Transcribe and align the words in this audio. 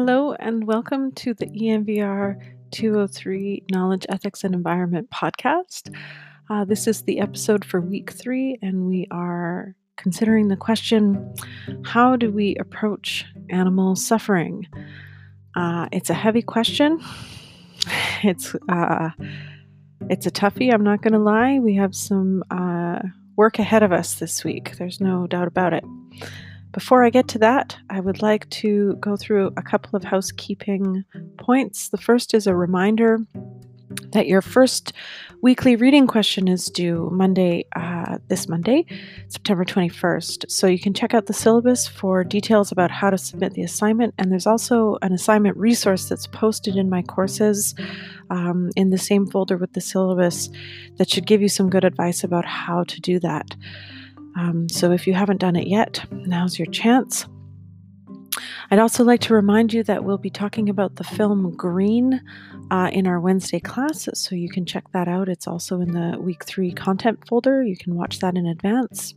Hello, 0.00 0.32
and 0.34 0.64
welcome 0.64 1.10
to 1.16 1.34
the 1.34 1.46
ENVR 1.46 2.40
203 2.70 3.64
Knowledge, 3.72 4.06
Ethics, 4.08 4.44
and 4.44 4.54
Environment 4.54 5.10
podcast. 5.10 5.92
Uh, 6.48 6.64
this 6.64 6.86
is 6.86 7.02
the 7.02 7.18
episode 7.18 7.64
for 7.64 7.80
week 7.80 8.12
three, 8.12 8.60
and 8.62 8.86
we 8.86 9.08
are 9.10 9.74
considering 9.96 10.46
the 10.46 10.56
question 10.56 11.34
how 11.84 12.14
do 12.14 12.30
we 12.30 12.54
approach 12.60 13.24
animal 13.50 13.96
suffering? 13.96 14.68
Uh, 15.56 15.88
it's 15.90 16.10
a 16.10 16.14
heavy 16.14 16.42
question. 16.42 17.00
It's 18.22 18.54
uh, 18.68 19.10
it's 20.08 20.26
a 20.26 20.30
toughie. 20.30 20.72
I'm 20.72 20.84
not 20.84 21.02
going 21.02 21.12
to 21.14 21.18
lie. 21.18 21.58
We 21.58 21.74
have 21.74 21.92
some 21.92 22.44
uh, 22.52 23.00
work 23.36 23.58
ahead 23.58 23.82
of 23.82 23.90
us 23.90 24.14
this 24.14 24.44
week. 24.44 24.76
There's 24.76 25.00
no 25.00 25.26
doubt 25.26 25.48
about 25.48 25.72
it. 25.72 25.82
Before 26.72 27.02
I 27.04 27.10
get 27.10 27.28
to 27.28 27.38
that, 27.38 27.76
I 27.88 28.00
would 28.00 28.22
like 28.22 28.48
to 28.50 28.96
go 28.96 29.16
through 29.16 29.52
a 29.56 29.62
couple 29.62 29.96
of 29.96 30.04
housekeeping 30.04 31.04
points. 31.38 31.88
The 31.88 31.98
first 31.98 32.34
is 32.34 32.46
a 32.46 32.54
reminder 32.54 33.18
that 34.12 34.26
your 34.26 34.42
first 34.42 34.92
weekly 35.40 35.76
reading 35.76 36.06
question 36.06 36.46
is 36.46 36.66
due 36.66 37.08
Monday, 37.10 37.64
uh, 37.74 38.18
this 38.28 38.48
Monday, 38.48 38.84
September 39.28 39.64
21st. 39.64 40.50
So 40.50 40.66
you 40.66 40.78
can 40.78 40.92
check 40.92 41.14
out 41.14 41.26
the 41.26 41.32
syllabus 41.32 41.86
for 41.86 42.22
details 42.24 42.70
about 42.70 42.90
how 42.90 43.10
to 43.10 43.18
submit 43.18 43.54
the 43.54 43.62
assignment. 43.62 44.14
And 44.18 44.30
there's 44.30 44.46
also 44.46 44.98
an 45.02 45.12
assignment 45.12 45.56
resource 45.56 46.08
that's 46.08 46.26
posted 46.26 46.76
in 46.76 46.90
my 46.90 47.02
courses 47.02 47.74
um, 48.30 48.70
in 48.76 48.90
the 48.90 48.98
same 48.98 49.26
folder 49.26 49.56
with 49.56 49.72
the 49.72 49.80
syllabus 49.80 50.50
that 50.96 51.08
should 51.08 51.26
give 51.26 51.40
you 51.40 51.48
some 51.48 51.70
good 51.70 51.84
advice 51.84 52.24
about 52.24 52.44
how 52.44 52.84
to 52.84 53.00
do 53.00 53.18
that. 53.20 53.56
Um, 54.38 54.68
so 54.68 54.92
if 54.92 55.06
you 55.06 55.14
haven't 55.14 55.40
done 55.40 55.56
it 55.56 55.66
yet, 55.66 56.04
now's 56.12 56.58
your 56.58 56.66
chance. 56.66 57.26
I'd 58.70 58.78
also 58.78 59.02
like 59.02 59.20
to 59.22 59.34
remind 59.34 59.72
you 59.72 59.82
that 59.82 60.04
we'll 60.04 60.18
be 60.18 60.30
talking 60.30 60.68
about 60.68 60.94
the 60.96 61.04
film 61.04 61.56
Green 61.56 62.20
uh, 62.70 62.90
in 62.92 63.08
our 63.08 63.18
Wednesday 63.18 63.58
class, 63.58 64.08
so 64.14 64.36
you 64.36 64.48
can 64.48 64.64
check 64.64 64.84
that 64.92 65.08
out. 65.08 65.28
It's 65.28 65.48
also 65.48 65.80
in 65.80 65.90
the 65.90 66.18
week 66.20 66.44
three 66.44 66.70
content 66.70 67.26
folder. 67.26 67.64
You 67.64 67.76
can 67.76 67.96
watch 67.96 68.20
that 68.20 68.36
in 68.36 68.46
advance. 68.46 69.14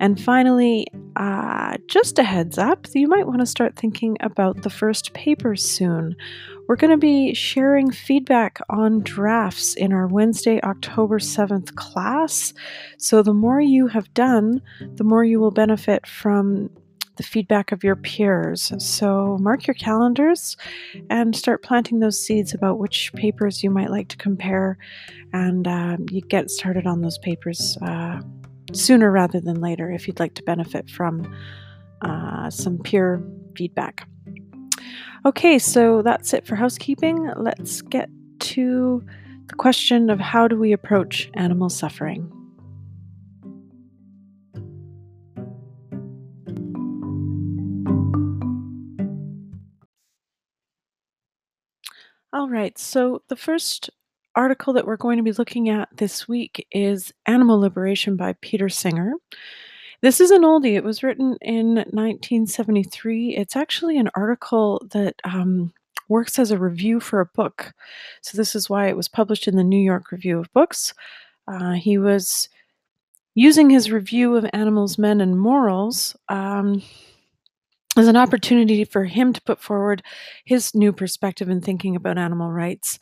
And 0.00 0.20
finally, 0.20 0.86
uh, 1.16 1.76
just 1.88 2.18
a 2.18 2.22
heads 2.22 2.58
up, 2.58 2.86
you 2.94 3.08
might 3.08 3.26
want 3.26 3.40
to 3.40 3.46
start 3.46 3.76
thinking 3.76 4.16
about 4.20 4.62
the 4.62 4.70
first 4.70 5.12
paper 5.14 5.56
soon. 5.56 6.14
We're 6.68 6.76
going 6.76 6.90
to 6.90 6.98
be 6.98 7.34
sharing 7.34 7.90
feedback 7.90 8.60
on 8.68 9.00
drafts 9.00 9.74
in 9.74 9.92
our 9.92 10.06
Wednesday, 10.06 10.60
October 10.62 11.18
7th 11.18 11.74
class. 11.74 12.52
So 12.98 13.22
the 13.22 13.34
more 13.34 13.60
you 13.60 13.86
have 13.88 14.12
done, 14.14 14.62
the 14.94 15.04
more 15.04 15.24
you 15.24 15.40
will 15.40 15.50
benefit 15.50 16.06
from 16.06 16.70
the 17.16 17.22
feedback 17.24 17.72
of 17.72 17.82
your 17.82 17.96
peers. 17.96 18.72
So 18.78 19.36
mark 19.40 19.66
your 19.66 19.74
calendars 19.74 20.56
and 21.10 21.34
start 21.34 21.62
planting 21.62 21.98
those 21.98 22.20
seeds 22.20 22.54
about 22.54 22.78
which 22.78 23.12
papers 23.14 23.62
you 23.62 23.70
might 23.70 23.90
like 23.90 24.08
to 24.08 24.16
compare, 24.16 24.78
and 25.32 25.66
um, 25.66 26.06
you 26.10 26.22
get 26.22 26.48
started 26.50 26.86
on 26.86 27.02
those 27.02 27.18
papers. 27.18 27.76
Uh, 27.82 28.20
sooner 28.72 29.10
rather 29.10 29.40
than 29.40 29.60
later 29.60 29.90
if 29.90 30.06
you'd 30.06 30.20
like 30.20 30.34
to 30.34 30.42
benefit 30.42 30.90
from 30.90 31.34
uh, 32.02 32.50
some 32.50 32.78
peer 32.78 33.22
feedback. 33.56 34.08
Okay, 35.26 35.58
so 35.58 36.02
that's 36.02 36.32
it 36.32 36.46
for 36.46 36.56
housekeeping. 36.56 37.30
Let's 37.36 37.82
get 37.82 38.08
to 38.40 39.04
the 39.48 39.54
question 39.54 40.10
of 40.10 40.20
how 40.20 40.46
do 40.46 40.56
we 40.56 40.72
approach 40.72 41.30
animal 41.34 41.68
suffering. 41.68 42.32
All 52.32 52.48
right, 52.48 52.78
so 52.78 53.22
the 53.28 53.36
first 53.36 53.90
article 54.38 54.72
that 54.72 54.86
we're 54.86 54.96
going 54.96 55.16
to 55.16 55.24
be 55.24 55.32
looking 55.32 55.68
at 55.68 55.88
this 55.96 56.28
week 56.28 56.64
is 56.70 57.12
Animal 57.26 57.58
Liberation 57.58 58.14
by 58.16 58.34
Peter 58.40 58.68
Singer. 58.68 59.14
This 60.00 60.20
is 60.20 60.30
an 60.30 60.42
oldie. 60.42 60.76
It 60.76 60.84
was 60.84 61.02
written 61.02 61.36
in 61.40 61.74
1973. 61.74 63.36
It's 63.36 63.56
actually 63.56 63.98
an 63.98 64.08
article 64.14 64.86
that 64.92 65.16
um, 65.24 65.72
works 66.08 66.38
as 66.38 66.52
a 66.52 66.58
review 66.58 67.00
for 67.00 67.18
a 67.18 67.26
book. 67.26 67.72
So, 68.22 68.38
this 68.38 68.54
is 68.54 68.70
why 68.70 68.86
it 68.86 68.96
was 68.96 69.08
published 69.08 69.48
in 69.48 69.56
the 69.56 69.64
New 69.64 69.80
York 69.80 70.12
Review 70.12 70.38
of 70.38 70.52
Books. 70.52 70.94
Uh, 71.48 71.72
he 71.72 71.98
was 71.98 72.48
using 73.34 73.70
his 73.70 73.90
review 73.90 74.36
of 74.36 74.48
Animals, 74.52 74.98
Men, 74.98 75.20
and 75.20 75.38
Morals 75.38 76.14
um, 76.28 76.80
as 77.96 78.06
an 78.06 78.16
opportunity 78.16 78.84
for 78.84 79.04
him 79.04 79.32
to 79.32 79.42
put 79.42 79.60
forward 79.60 80.00
his 80.44 80.76
new 80.76 80.92
perspective 80.92 81.48
in 81.48 81.60
thinking 81.60 81.96
about 81.96 82.18
animal 82.18 82.52
rights. 82.52 83.00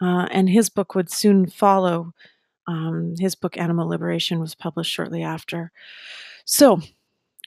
Uh, 0.00 0.28
and 0.30 0.48
his 0.48 0.68
book 0.68 0.94
would 0.94 1.10
soon 1.10 1.46
follow. 1.46 2.12
Um, 2.66 3.14
his 3.18 3.34
book, 3.34 3.56
Animal 3.56 3.88
Liberation, 3.88 4.40
was 4.40 4.54
published 4.54 4.92
shortly 4.92 5.22
after. 5.22 5.72
So, 6.44 6.80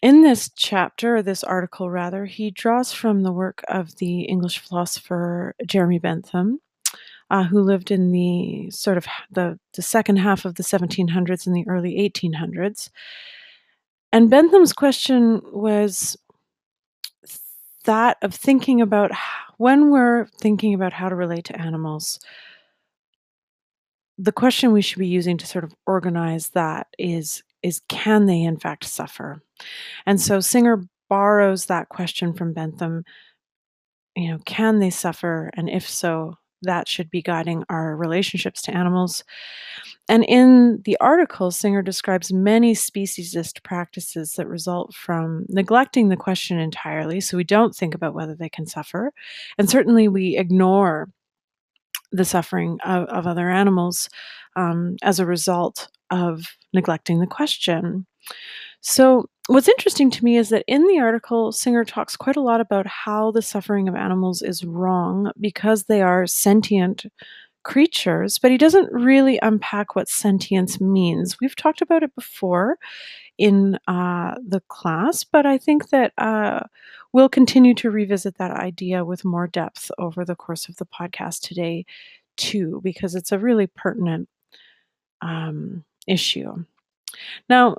in 0.02 0.24
this 0.24 0.50
chapter, 0.56 1.18
or 1.18 1.22
this 1.22 1.44
article 1.44 1.90
rather, 1.90 2.26
he 2.26 2.52
draws 2.52 2.94
from 2.94 3.24
the 3.24 3.34
work 3.34 3.64
of 3.68 3.98
the 3.98 4.22
English 4.22 4.60
philosopher 4.60 5.56
Jeremy 5.66 6.00
Bentham, 6.00 6.62
uh, 7.30 7.44
who 7.44 7.62
lived 7.62 7.92
in 7.92 8.12
the 8.12 8.72
sort 8.72 8.98
of 8.98 9.06
the, 9.30 9.60
the 9.74 9.82
second 9.82 10.18
half 10.18 10.46
of 10.46 10.56
the 10.56 10.64
1700s 10.64 11.46
and 11.46 11.56
the 11.56 11.68
early 11.68 11.96
1800s. 11.98 12.90
And 14.12 14.30
Bentham's 14.30 14.74
question 14.74 15.42
was 15.52 16.18
that 17.84 18.18
of 18.22 18.34
thinking 18.34 18.82
about 18.82 19.12
when 19.60 19.92
we're 19.92 20.26
thinking 20.40 20.74
about 20.74 20.94
how 20.94 21.10
to 21.10 21.16
relate 21.16 21.44
to 21.44 21.62
animals, 21.62 22.18
the 24.18 24.32
question 24.32 24.72
we 24.72 24.82
should 24.82 25.00
be 25.00 25.08
using 25.08 25.38
to 25.38 25.46
sort 25.46 25.66
of 25.66 25.76
organize 25.86 26.50
that 26.52 26.88
is 26.98 27.44
is 27.62 27.82
can 27.90 28.26
they 28.26 28.42
in 28.42 28.58
fact 28.58 28.86
suffer? 28.86 29.44
And 30.06 30.20
so 30.22 30.40
Singer 30.40 30.82
borrows 31.10 31.66
that 31.66 31.90
question 31.90 32.34
from 32.34 32.54
Bentham, 32.54 33.04
you 34.16 34.30
know, 34.30 34.40
can 34.46 34.80
they 34.80 34.90
suffer? 34.90 35.52
And 35.56 35.70
if 35.70 35.88
so, 35.90 36.36
that 36.62 36.88
should 36.88 37.10
be 37.10 37.22
guiding 37.22 37.64
our 37.70 37.96
relationships 37.96 38.62
to 38.64 38.76
animals. 38.76 39.24
And 40.08 40.26
in 40.26 40.82
the 40.86 40.98
article, 41.00 41.52
Singer 41.52 41.82
describes 41.82 42.34
many 42.34 42.74
speciesist 42.74 43.64
practices 43.64 44.34
that 44.34 44.48
result 44.48 44.94
from 44.94 45.46
neglecting 45.50 46.10
the 46.10 46.18
question 46.18 46.58
entirely. 46.58 47.22
So 47.22 47.38
we 47.38 47.44
don't 47.44 47.76
think 47.76 47.94
about 47.94 48.16
whether 48.16 48.36
they 48.36 48.50
can 48.50 48.66
suffer. 48.66 49.14
And 49.58 49.70
certainly 49.70 50.08
we 50.08 50.38
ignore 50.38 51.10
the 52.12 52.26
suffering 52.26 52.80
of, 52.84 53.08
of 53.10 53.28
other 53.28 53.50
animals 53.50 54.10
um, 54.56 54.96
as 55.04 55.20
a 55.20 55.26
result 55.26 55.90
of 56.10 56.58
neglecting 56.74 57.20
the 57.20 57.28
question. 57.28 58.06
So, 58.82 59.28
what's 59.48 59.68
interesting 59.68 60.10
to 60.12 60.24
me 60.24 60.38
is 60.38 60.50
that 60.50 60.64
in 60.68 60.86
the 60.88 61.00
article, 61.00 61.52
Singer 61.52 61.84
talks 61.84 62.16
quite 62.16 62.38
a 62.38 62.42
lot 62.42 62.62
about 62.62 62.88
how 62.88 63.32
the 63.32 63.42
suffering 63.42 63.88
of 63.90 63.96
animals 63.96 64.42
is 64.42 64.64
wrong 64.64 65.32
because 65.40 65.84
they 65.86 66.02
are 66.02 66.26
sentient 66.28 67.06
creatures, 67.64 68.40
but 68.40 68.52
he 68.52 68.58
doesn't 68.58 68.92
really 68.94 69.38
unpack 69.42 69.96
what 69.96 70.08
sentience 70.08 70.80
means. 70.80 71.40
We've 71.42 71.56
talked 71.56 71.82
about 71.82 72.04
it 72.04 72.16
before 72.16 72.78
in 73.38 73.80
uh, 73.88 74.36
the 74.46 74.62
class, 74.70 75.24
but 75.24 75.46
I 75.46 75.58
think 75.58 75.90
that 75.90 76.14
uh, 76.18 76.62
we'll 77.14 77.30
continue 77.30 77.76
to 77.76 77.92
revisit 77.92 78.38
that 78.38 78.52
idea 78.52 79.06
with 79.06 79.26
more 79.26 79.48
depth 79.48 79.92
over 79.98 80.26
the 80.26 80.36
course 80.36 80.70
of 80.70 80.78
the 80.78 80.86
podcast 80.86 81.42
today, 81.42 81.86
too, 82.38 82.82
because 82.84 83.16
it's 83.16 83.32
a 83.32 83.40
really 83.40 83.68
pertinent 83.68 84.30
um, 85.22 85.84
issue. 86.08 86.66
Now, 87.50 87.78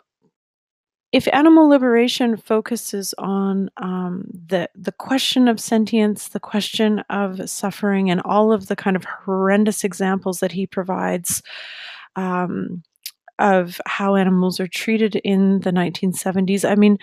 if 1.13 1.27
animal 1.33 1.69
liberation 1.69 2.37
focuses 2.37 3.15
on 3.19 3.69
um, 3.79 4.25
the 4.49 4.69
the 4.77 4.93
question 4.93 5.49
of 5.49 5.59
sentience, 5.59 6.29
the 6.29 6.41
question 6.41 7.01
of 7.11 7.51
suffering, 7.51 8.11
and 8.11 8.21
all 8.25 8.53
of 8.53 8.69
the 8.69 8.77
kind 8.77 8.97
of 8.97 9.05
horrendous 9.05 9.83
examples 9.83 10.39
that 10.39 10.53
he 10.53 10.67
provides 10.67 11.43
um, 12.17 12.83
of 13.41 13.81
how 13.87 14.15
animals 14.15 14.61
are 14.61 14.69
treated 14.69 15.17
in 15.17 15.61
the 15.61 15.73
1970s, 15.73 16.69
I 16.69 16.75
mean, 16.77 16.99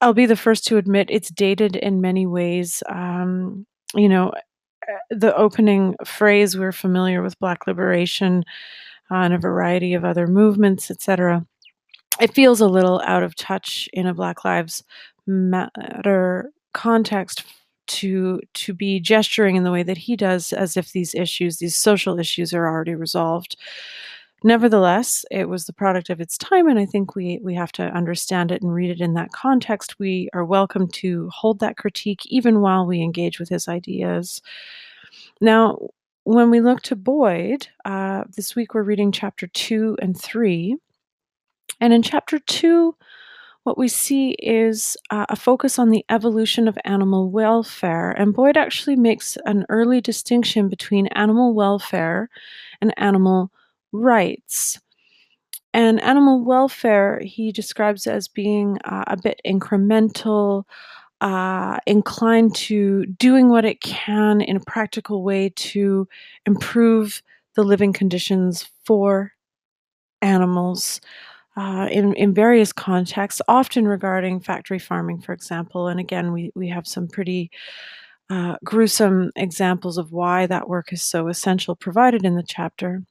I'll 0.00 0.14
be 0.14 0.26
the 0.26 0.36
first 0.36 0.66
to 0.66 0.76
admit 0.76 1.08
it's 1.10 1.30
dated 1.30 1.76
in 1.76 2.00
many 2.00 2.26
ways. 2.26 2.82
Um, 2.88 3.66
you 3.94 4.08
know, 4.08 4.28
uh, 4.30 4.98
the 5.10 5.34
opening 5.36 5.96
phrase 6.04 6.56
we're 6.56 6.72
familiar 6.72 7.22
with 7.22 7.38
Black 7.40 7.66
liberation 7.66 8.44
uh, 9.10 9.16
and 9.16 9.34
a 9.34 9.38
variety 9.38 9.94
of 9.94 10.04
other 10.04 10.26
movements, 10.28 10.90
etc 10.90 11.44
it 12.20 12.34
feels 12.34 12.60
a 12.60 12.66
little 12.68 13.00
out 13.04 13.22
of 13.22 13.36
touch 13.36 13.88
in 13.92 14.06
a 14.06 14.14
Black 14.14 14.44
Lives 14.44 14.84
Matter 15.26 16.50
context 16.74 17.44
to 17.88 18.40
to 18.54 18.72
be 18.72 19.00
gesturing 19.00 19.56
in 19.56 19.64
the 19.64 19.72
way 19.72 19.82
that 19.82 19.98
he 19.98 20.16
does 20.16 20.52
as 20.52 20.76
if 20.76 20.92
these 20.92 21.14
issues 21.14 21.58
these 21.58 21.76
social 21.76 22.18
issues 22.18 22.54
are 22.54 22.66
already 22.66 22.94
resolved 22.94 23.56
Nevertheless, 24.44 25.24
it 25.30 25.48
was 25.48 25.66
the 25.66 25.72
product 25.72 26.10
of 26.10 26.20
its 26.20 26.36
time, 26.36 26.66
and 26.66 26.78
I 26.78 26.84
think 26.84 27.14
we, 27.14 27.38
we 27.42 27.54
have 27.54 27.70
to 27.72 27.84
understand 27.84 28.50
it 28.50 28.60
and 28.60 28.74
read 28.74 28.90
it 28.90 29.00
in 29.00 29.14
that 29.14 29.30
context. 29.30 30.00
We 30.00 30.28
are 30.32 30.44
welcome 30.44 30.88
to 30.88 31.28
hold 31.30 31.60
that 31.60 31.76
critique 31.76 32.22
even 32.26 32.60
while 32.60 32.84
we 32.84 33.00
engage 33.02 33.38
with 33.38 33.48
his 33.48 33.68
ideas. 33.68 34.42
Now, 35.40 35.78
when 36.24 36.50
we 36.50 36.60
look 36.60 36.82
to 36.82 36.96
Boyd, 36.96 37.68
uh, 37.84 38.24
this 38.34 38.56
week 38.56 38.74
we're 38.74 38.82
reading 38.82 39.12
chapter 39.12 39.46
two 39.46 39.96
and 40.02 40.20
three. 40.20 40.76
And 41.80 41.92
in 41.92 42.02
chapter 42.02 42.38
two, 42.38 42.96
what 43.64 43.78
we 43.78 43.88
see 43.88 44.30
is 44.40 44.96
uh, 45.10 45.26
a 45.28 45.36
focus 45.36 45.78
on 45.78 45.90
the 45.90 46.04
evolution 46.10 46.66
of 46.66 46.76
animal 46.84 47.30
welfare. 47.30 48.10
And 48.10 48.34
Boyd 48.34 48.56
actually 48.56 48.96
makes 48.96 49.38
an 49.44 49.64
early 49.68 50.00
distinction 50.00 50.68
between 50.68 51.06
animal 51.08 51.54
welfare 51.54 52.28
and 52.80 52.92
animal 52.96 53.52
rights. 53.92 54.80
And 55.74 56.02
animal 56.02 56.44
welfare, 56.44 57.20
he 57.24 57.52
describes 57.52 58.06
as 58.06 58.28
being 58.28 58.78
uh, 58.84 59.04
a 59.06 59.16
bit 59.16 59.40
incremental, 59.46 60.64
uh, 61.20 61.78
inclined 61.86 62.54
to 62.56 63.06
doing 63.06 63.48
what 63.48 63.64
it 63.64 63.80
can 63.80 64.40
in 64.40 64.56
a 64.56 64.60
practical 64.60 65.22
way 65.22 65.50
to 65.54 66.08
improve 66.46 67.22
the 67.54 67.62
living 67.62 67.92
conditions 67.92 68.68
for 68.84 69.32
animals. 70.20 71.00
Uh, 71.54 71.86
in, 71.90 72.14
in 72.14 72.32
various 72.32 72.72
contexts, 72.72 73.42
often 73.46 73.86
regarding 73.86 74.40
factory 74.40 74.78
farming, 74.78 75.20
for 75.20 75.34
example. 75.34 75.88
And 75.88 76.00
again, 76.00 76.32
we, 76.32 76.50
we 76.54 76.66
have 76.70 76.86
some 76.86 77.06
pretty 77.06 77.50
uh, 78.30 78.56
gruesome 78.64 79.30
examples 79.36 79.98
of 79.98 80.12
why 80.12 80.46
that 80.46 80.66
work 80.66 80.94
is 80.94 81.02
so 81.02 81.28
essential 81.28 81.76
provided 81.76 82.24
in 82.24 82.36
the 82.36 82.42
chapter. 82.42 83.02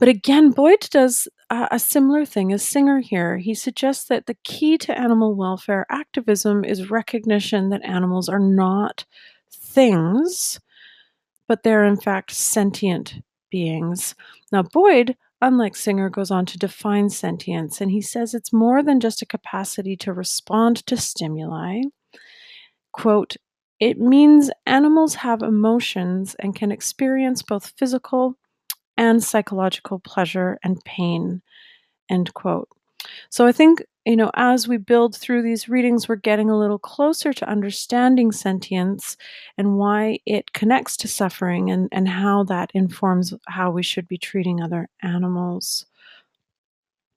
But 0.00 0.08
again, 0.08 0.50
Boyd 0.50 0.88
does 0.90 1.28
a, 1.50 1.68
a 1.70 1.78
similar 1.78 2.24
thing 2.24 2.52
as 2.52 2.66
Singer 2.66 2.98
here. 2.98 3.38
He 3.38 3.54
suggests 3.54 4.06
that 4.08 4.26
the 4.26 4.36
key 4.42 4.76
to 4.78 4.98
animal 4.98 5.36
welfare 5.36 5.86
activism 5.88 6.64
is 6.64 6.90
recognition 6.90 7.70
that 7.70 7.84
animals 7.84 8.28
are 8.28 8.40
not 8.40 9.04
things, 9.52 10.58
but 11.46 11.62
they're 11.62 11.84
in 11.84 11.96
fact 11.96 12.32
sentient 12.32 13.22
beings. 13.50 14.16
Now, 14.50 14.64
Boyd, 14.64 15.16
unlike 15.40 15.76
Singer, 15.76 16.08
goes 16.08 16.30
on 16.30 16.46
to 16.46 16.58
define 16.58 17.10
sentience, 17.10 17.80
and 17.80 17.90
he 17.90 18.00
says 18.00 18.34
it's 18.34 18.52
more 18.52 18.82
than 18.82 19.00
just 19.00 19.22
a 19.22 19.26
capacity 19.26 19.96
to 19.98 20.12
respond 20.12 20.86
to 20.86 20.96
stimuli. 20.96 21.82
Quote, 22.92 23.36
it 23.78 23.98
means 23.98 24.50
animals 24.64 25.16
have 25.16 25.42
emotions 25.42 26.34
and 26.38 26.56
can 26.56 26.72
experience 26.72 27.42
both 27.42 27.74
physical 27.76 28.38
and 28.96 29.22
psychological 29.22 29.98
pleasure 29.98 30.58
and 30.64 30.82
pain. 30.84 31.42
End 32.08 32.32
quote. 32.32 32.68
So 33.30 33.46
I 33.46 33.52
think, 33.52 33.84
you 34.04 34.16
know, 34.16 34.30
as 34.34 34.68
we 34.68 34.76
build 34.76 35.16
through 35.16 35.42
these 35.42 35.68
readings, 35.68 36.08
we're 36.08 36.16
getting 36.16 36.50
a 36.50 36.58
little 36.58 36.78
closer 36.78 37.32
to 37.32 37.48
understanding 37.48 38.32
sentience 38.32 39.16
and 39.58 39.76
why 39.78 40.20
it 40.26 40.52
connects 40.52 40.96
to 40.98 41.08
suffering 41.08 41.70
and, 41.70 41.88
and 41.92 42.08
how 42.08 42.44
that 42.44 42.70
informs 42.74 43.34
how 43.48 43.70
we 43.70 43.82
should 43.82 44.08
be 44.08 44.18
treating 44.18 44.62
other 44.62 44.88
animals. 45.02 45.86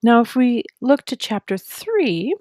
Now, 0.02 0.20
if 0.20 0.34
we 0.34 0.64
look 0.80 1.04
to 1.06 1.16
chapter 1.16 1.56
three, 1.58 2.34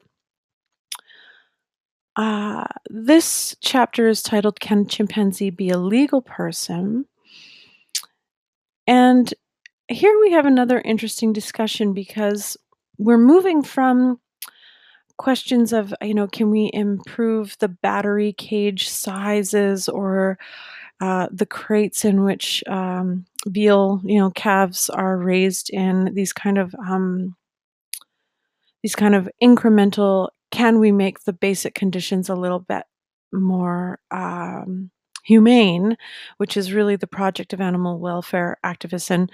uh, 2.15 2.65
this 2.89 3.56
chapter 3.62 4.07
is 4.07 4.21
titled 4.21 4.59
Can 4.59 4.88
Chimpanzee 4.88 5.50
Be 5.50 5.69
a 5.69 5.77
Legal 5.77 6.21
Person? 6.21 7.06
And 8.88 9.33
here 9.88 10.19
we 10.19 10.31
have 10.31 10.45
another 10.45 10.81
interesting 10.81 11.33
discussion 11.33 11.94
because 11.94 12.57
we're 13.00 13.18
moving 13.18 13.63
from 13.63 14.19
questions 15.18 15.74
of, 15.74 15.94
you 16.01 16.13
know, 16.13 16.28
can 16.28 16.51
we 16.51 16.69
improve 16.74 17.57
the 17.60 17.68
battery 17.68 18.34
cage 18.34 18.88
sizes 18.88 19.90
or 19.90 20.38
uh, 21.01 21.28
the 21.31 21.46
crates 21.46 22.04
in 22.04 22.24
which 22.24 22.63
um, 22.68 23.25
veal, 23.48 24.01
you 24.04 24.19
know, 24.19 24.30
calves 24.31 24.90
are 24.90 25.18
raised 25.18 25.69
in 25.69 26.13
these 26.13 26.34
kind 26.34 26.57
of 26.57 26.75
um, 26.75 27.36
these 28.84 28.96
kind 28.96 29.16
of 29.16 29.30
incremental. 29.42 30.30
Can 30.51 30.80
we 30.80 30.92
make 30.92 31.24
the 31.24 31.34
basic 31.34 31.74
conditions 31.74 32.28
a 32.28 32.36
little 32.36 32.60
bit 32.60 32.84
more 33.31 34.00
um, 34.12 34.92
humane, 35.29 35.95
which 36.37 36.57
is 36.57 36.73
really 36.73 36.95
the 36.97 37.07
project 37.19 37.53
of 37.53 37.61
animal 37.61 37.99
welfare 37.99 38.57
activists. 38.65 39.09
And 39.11 39.31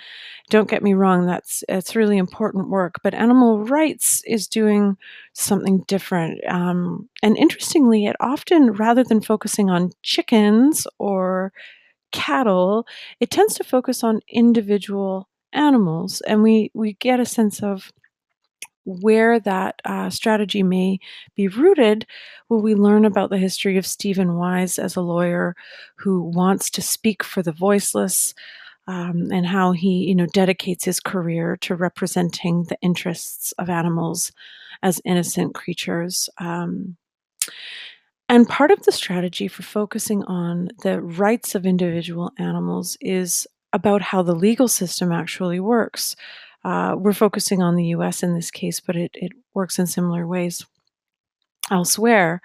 don't 0.50 0.69
get 0.69 0.83
me 0.83 0.94
wrong, 0.94 1.25
that's 1.25 1.63
it's 1.69 1.95
really 1.95 2.18
important 2.18 2.69
work. 2.69 2.95
But 3.03 3.13
animal 3.15 3.63
rights 3.65 4.21
is 4.25 4.47
doing 4.47 4.97
something 5.33 5.83
different. 5.88 6.42
Um, 6.47 7.09
and 7.24 7.38
interestingly, 7.38 8.06
it 8.06 8.15
often, 8.19 8.74
rather 8.74 9.03
than 9.03 9.21
focusing 9.21 9.69
on 9.69 9.92
chickens 10.03 10.88
or 11.00 11.51
cattle, 12.12 12.86
it 13.19 13.31
tends 13.31 13.56
to 13.56 13.63
focus 13.63 14.03
on 14.03 14.21
individual 14.30 15.30
animals, 15.53 16.21
and 16.27 16.44
we 16.44 16.71
we 16.74 16.94
get 16.94 17.19
a 17.19 17.25
sense 17.25 17.62
of 17.63 17.92
where 18.86 19.40
that 19.40 19.82
uh, 19.86 20.10
strategy 20.10 20.64
may 20.64 21.00
be 21.36 21.48
rooted, 21.48 22.06
will 22.50 22.62
we 22.62 22.76
learn 22.76 23.06
about 23.06 23.30
the 23.30 23.38
history 23.38 23.78
of 23.78 23.86
Steven 23.86 24.36
Wise 24.36 24.80
as 24.80 24.96
a 24.96 25.02
lawyer 25.02 25.56
who 25.96 26.22
wants 26.22 26.70
to 26.72 26.82
speak 26.82 27.24
for 27.24 27.42
the 27.42 27.52
voiceless, 27.52 28.34
um, 28.88 29.32
and 29.32 29.46
how 29.46 29.72
he, 29.72 30.06
you 30.06 30.16
know, 30.16 30.28
dedicates 30.28 30.86
his 30.86 31.00
career 31.00 31.58
to 31.58 31.76
representing 31.76 32.64
the 32.64 32.78
interests 32.82 33.52
of 33.54 33.70
animals 33.70 34.32
as 34.84 35.02
innocent 35.06 35.56
creatures. 35.56 36.30
Um, 36.38 36.96
and 38.30 38.48
part 38.48 38.72
of 38.72 38.84
the 38.84 38.92
strategy 38.92 39.48
for 39.48 39.64
focusing 39.64 40.24
on 40.24 40.70
the 40.84 41.02
rights 41.02 41.56
of 41.56 41.66
individual 41.66 42.31
animals 42.38 42.98
is 43.02 43.48
about 43.74 44.02
how 44.02 44.22
the 44.22 44.36
legal 44.36 44.68
system 44.68 45.12
actually 45.12 45.60
works. 45.60 46.16
Uh, 46.66 46.96
we're 46.98 47.14
focusing 47.14 47.62
on 47.62 47.76
the 47.76 47.86
US 47.90 48.24
in 48.24 48.34
this 48.34 48.50
case, 48.50 48.80
but 48.80 48.96
it, 48.96 49.12
it 49.14 49.32
works 49.54 49.78
in 49.78 49.86
similar 49.86 50.26
ways 50.26 50.66
elsewhere. 51.70 52.42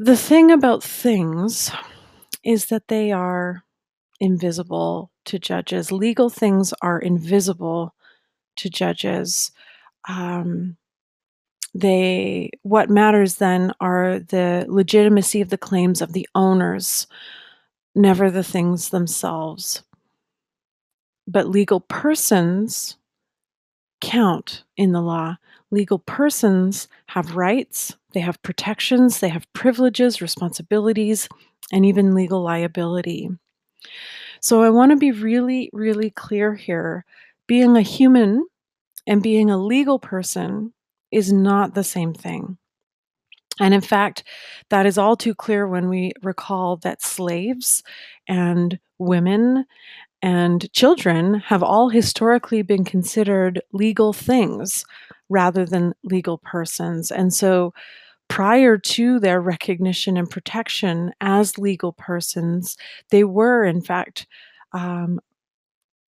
The 0.00 0.16
thing 0.16 0.50
about 0.50 0.82
things 0.82 1.70
is 2.42 2.66
that 2.66 2.88
they 2.88 3.12
are 3.12 3.62
invisible 4.18 5.12
to 5.26 5.38
judges. 5.38 5.92
Legal 5.92 6.28
things 6.28 6.74
are 6.82 6.98
invisible 6.98 7.94
to 8.56 8.68
judges. 8.68 9.52
Um, 10.08 10.76
they 11.72 12.50
what 12.62 12.90
matters 12.90 13.36
then 13.36 13.72
are 13.80 14.18
the 14.18 14.64
legitimacy 14.68 15.40
of 15.40 15.50
the 15.50 15.58
claims 15.58 16.02
of 16.02 16.14
the 16.14 16.28
owners, 16.34 17.06
never 17.94 18.28
the 18.28 18.42
things 18.42 18.88
themselves 18.88 19.84
but 21.26 21.48
legal 21.48 21.80
persons 21.80 22.96
count 24.00 24.64
in 24.76 24.92
the 24.92 25.00
law. 25.00 25.36
Legal 25.70 25.98
persons 25.98 26.88
have 27.08 27.36
rights, 27.36 27.96
they 28.12 28.20
have 28.20 28.42
protections, 28.42 29.20
they 29.20 29.28
have 29.28 29.52
privileges, 29.52 30.22
responsibilities, 30.22 31.28
and 31.72 31.84
even 31.84 32.14
legal 32.14 32.42
liability. 32.42 33.30
So 34.40 34.62
I 34.62 34.70
want 34.70 34.90
to 34.90 34.96
be 34.96 35.12
really, 35.12 35.70
really 35.72 36.10
clear 36.10 36.54
here. 36.54 37.04
Being 37.46 37.76
a 37.76 37.82
human 37.82 38.46
and 39.06 39.22
being 39.22 39.50
a 39.50 39.58
legal 39.58 39.98
person 39.98 40.72
is 41.10 41.32
not 41.32 41.74
the 41.74 41.84
same 41.84 42.14
thing. 42.14 42.58
And 43.58 43.72
in 43.72 43.80
fact, 43.80 44.24
that 44.68 44.84
is 44.86 44.98
all 44.98 45.16
too 45.16 45.34
clear 45.34 45.66
when 45.66 45.88
we 45.88 46.12
recall 46.22 46.76
that 46.78 47.02
slaves 47.02 47.82
and 48.28 48.78
women 48.98 49.64
and 50.22 50.72
children 50.72 51.34
have 51.34 51.62
all 51.62 51.88
historically 51.88 52.62
been 52.62 52.84
considered 52.84 53.60
legal 53.72 54.12
things 54.12 54.84
rather 55.28 55.64
than 55.66 55.94
legal 56.04 56.38
persons. 56.38 57.10
And 57.10 57.32
so, 57.32 57.72
prior 58.28 58.76
to 58.76 59.20
their 59.20 59.40
recognition 59.40 60.16
and 60.16 60.28
protection 60.28 61.12
as 61.20 61.58
legal 61.58 61.92
persons, 61.92 62.76
they 63.10 63.22
were, 63.22 63.64
in 63.64 63.80
fact, 63.80 64.26
um, 64.72 65.20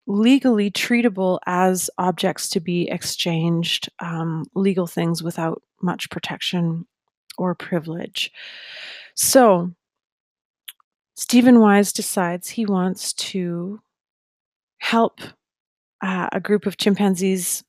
legally 0.08 0.70
treatable 0.70 1.38
as 1.46 1.90
objects 1.98 2.48
to 2.48 2.60
be 2.60 2.88
exchanged, 2.90 3.88
um, 4.00 4.46
legal 4.54 4.86
things 4.86 5.22
without 5.22 5.62
much 5.82 6.10
protection 6.10 6.86
or 7.36 7.54
privilege. 7.54 8.32
So, 9.14 9.72
Steven 11.14 11.60
Wise 11.60 11.92
decides 11.92 12.48
he 12.48 12.64
wants 12.64 13.12
to 13.12 13.80
help 14.78 15.20
uh, 16.00 16.28
a 16.32 16.40
group 16.40 16.66
of 16.66 16.76
chimpanzees 16.76 17.64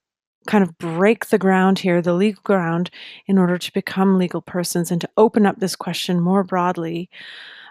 kind 0.48 0.64
of 0.64 0.78
break 0.78 1.28
the 1.28 1.38
ground 1.38 1.80
here, 1.80 2.02
the 2.02 2.14
legal 2.14 2.42
ground, 2.44 2.90
in 3.28 3.38
order 3.38 3.58
to 3.58 3.74
become 3.74 4.18
legal 4.18 4.42
persons 4.42 4.92
and 4.92 5.02
to 5.02 5.10
open 5.18 5.46
up 5.46 5.60
this 5.60 5.76
question 5.76 6.20
more 6.20 6.44
broadly 6.44 7.10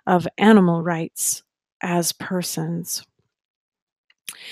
of 0.07 0.29
animal 0.39 0.83
rights 0.83 1.43
as 1.83 2.13
persons. 2.13 3.05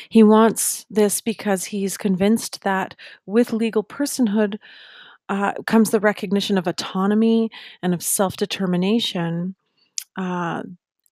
He 0.09 0.23
wants 0.23 0.87
this 0.91 1.21
because 1.21 1.65
he's 1.65 1.97
convinced 1.97 2.63
that 2.63 2.95
with 3.27 3.53
legal 3.53 3.85
personhood 3.85 4.59
uh, 5.29 5.53
comes 5.67 5.91
the 5.91 6.01
recognition 6.01 6.57
of 6.57 6.67
autonomy 6.67 7.51
and 7.83 7.93
of 7.93 8.03
self 8.03 8.37
determination. 8.37 9.55
Uh, 10.17 10.63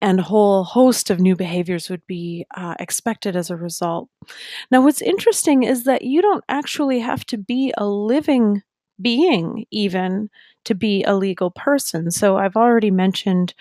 and 0.01 0.19
a 0.19 0.23
whole 0.23 0.63
host 0.63 1.09
of 1.09 1.19
new 1.19 1.35
behaviors 1.35 1.89
would 1.89 2.05
be 2.07 2.45
uh, 2.55 2.75
expected 2.79 3.35
as 3.35 3.49
a 3.49 3.55
result. 3.55 4.09
Now, 4.71 4.81
what's 4.81 5.01
interesting 5.01 5.63
is 5.63 5.83
that 5.85 6.03
you 6.03 6.21
don't 6.21 6.43
actually 6.49 6.99
have 6.99 7.25
to 7.27 7.37
be 7.37 7.73
a 7.77 7.87
living 7.87 8.61
being, 9.01 9.65
even 9.71 10.29
to 10.65 10.75
be 10.75 11.03
a 11.03 11.15
legal 11.15 11.51
person. 11.51 12.11
So, 12.11 12.37
I've 12.37 12.55
already 12.55 12.91
mentioned 12.91 13.53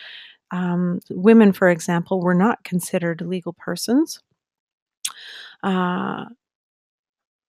um, 0.50 1.00
women, 1.10 1.52
for 1.52 1.68
example, 1.68 2.20
were 2.20 2.34
not 2.34 2.64
considered 2.64 3.20
legal 3.22 3.54
persons. 3.54 4.20
Uh, 5.62 6.26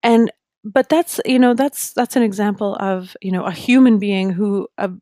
and 0.04 0.32
but 0.66 0.90
that's 0.90 1.22
you 1.26 1.40
know 1.40 1.54
that's 1.54 1.94
that's 1.94 2.16
an 2.16 2.24
example 2.24 2.76
of 2.80 3.16
you 3.22 3.32
know 3.32 3.46
a 3.46 3.52
human 3.52 4.00
being 4.00 4.32
who 4.32 4.68
ob- 4.80 5.02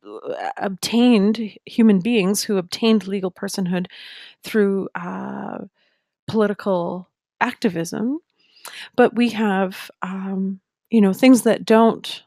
obtained 0.57 1.57
human 1.65 1.99
beings 1.99 2.43
who 2.43 2.57
obtained 2.57 3.07
legal 3.07 3.31
personhood 3.31 3.87
through 4.43 4.89
uh, 4.95 5.59
political 6.27 7.09
activism. 7.41 8.19
But 8.97 9.15
we 9.15 9.29
have 9.31 9.91
um, 10.03 10.61
you 10.91 11.01
know 11.01 11.13
things 11.13 11.43
that 11.43 11.65
don't 11.65 12.23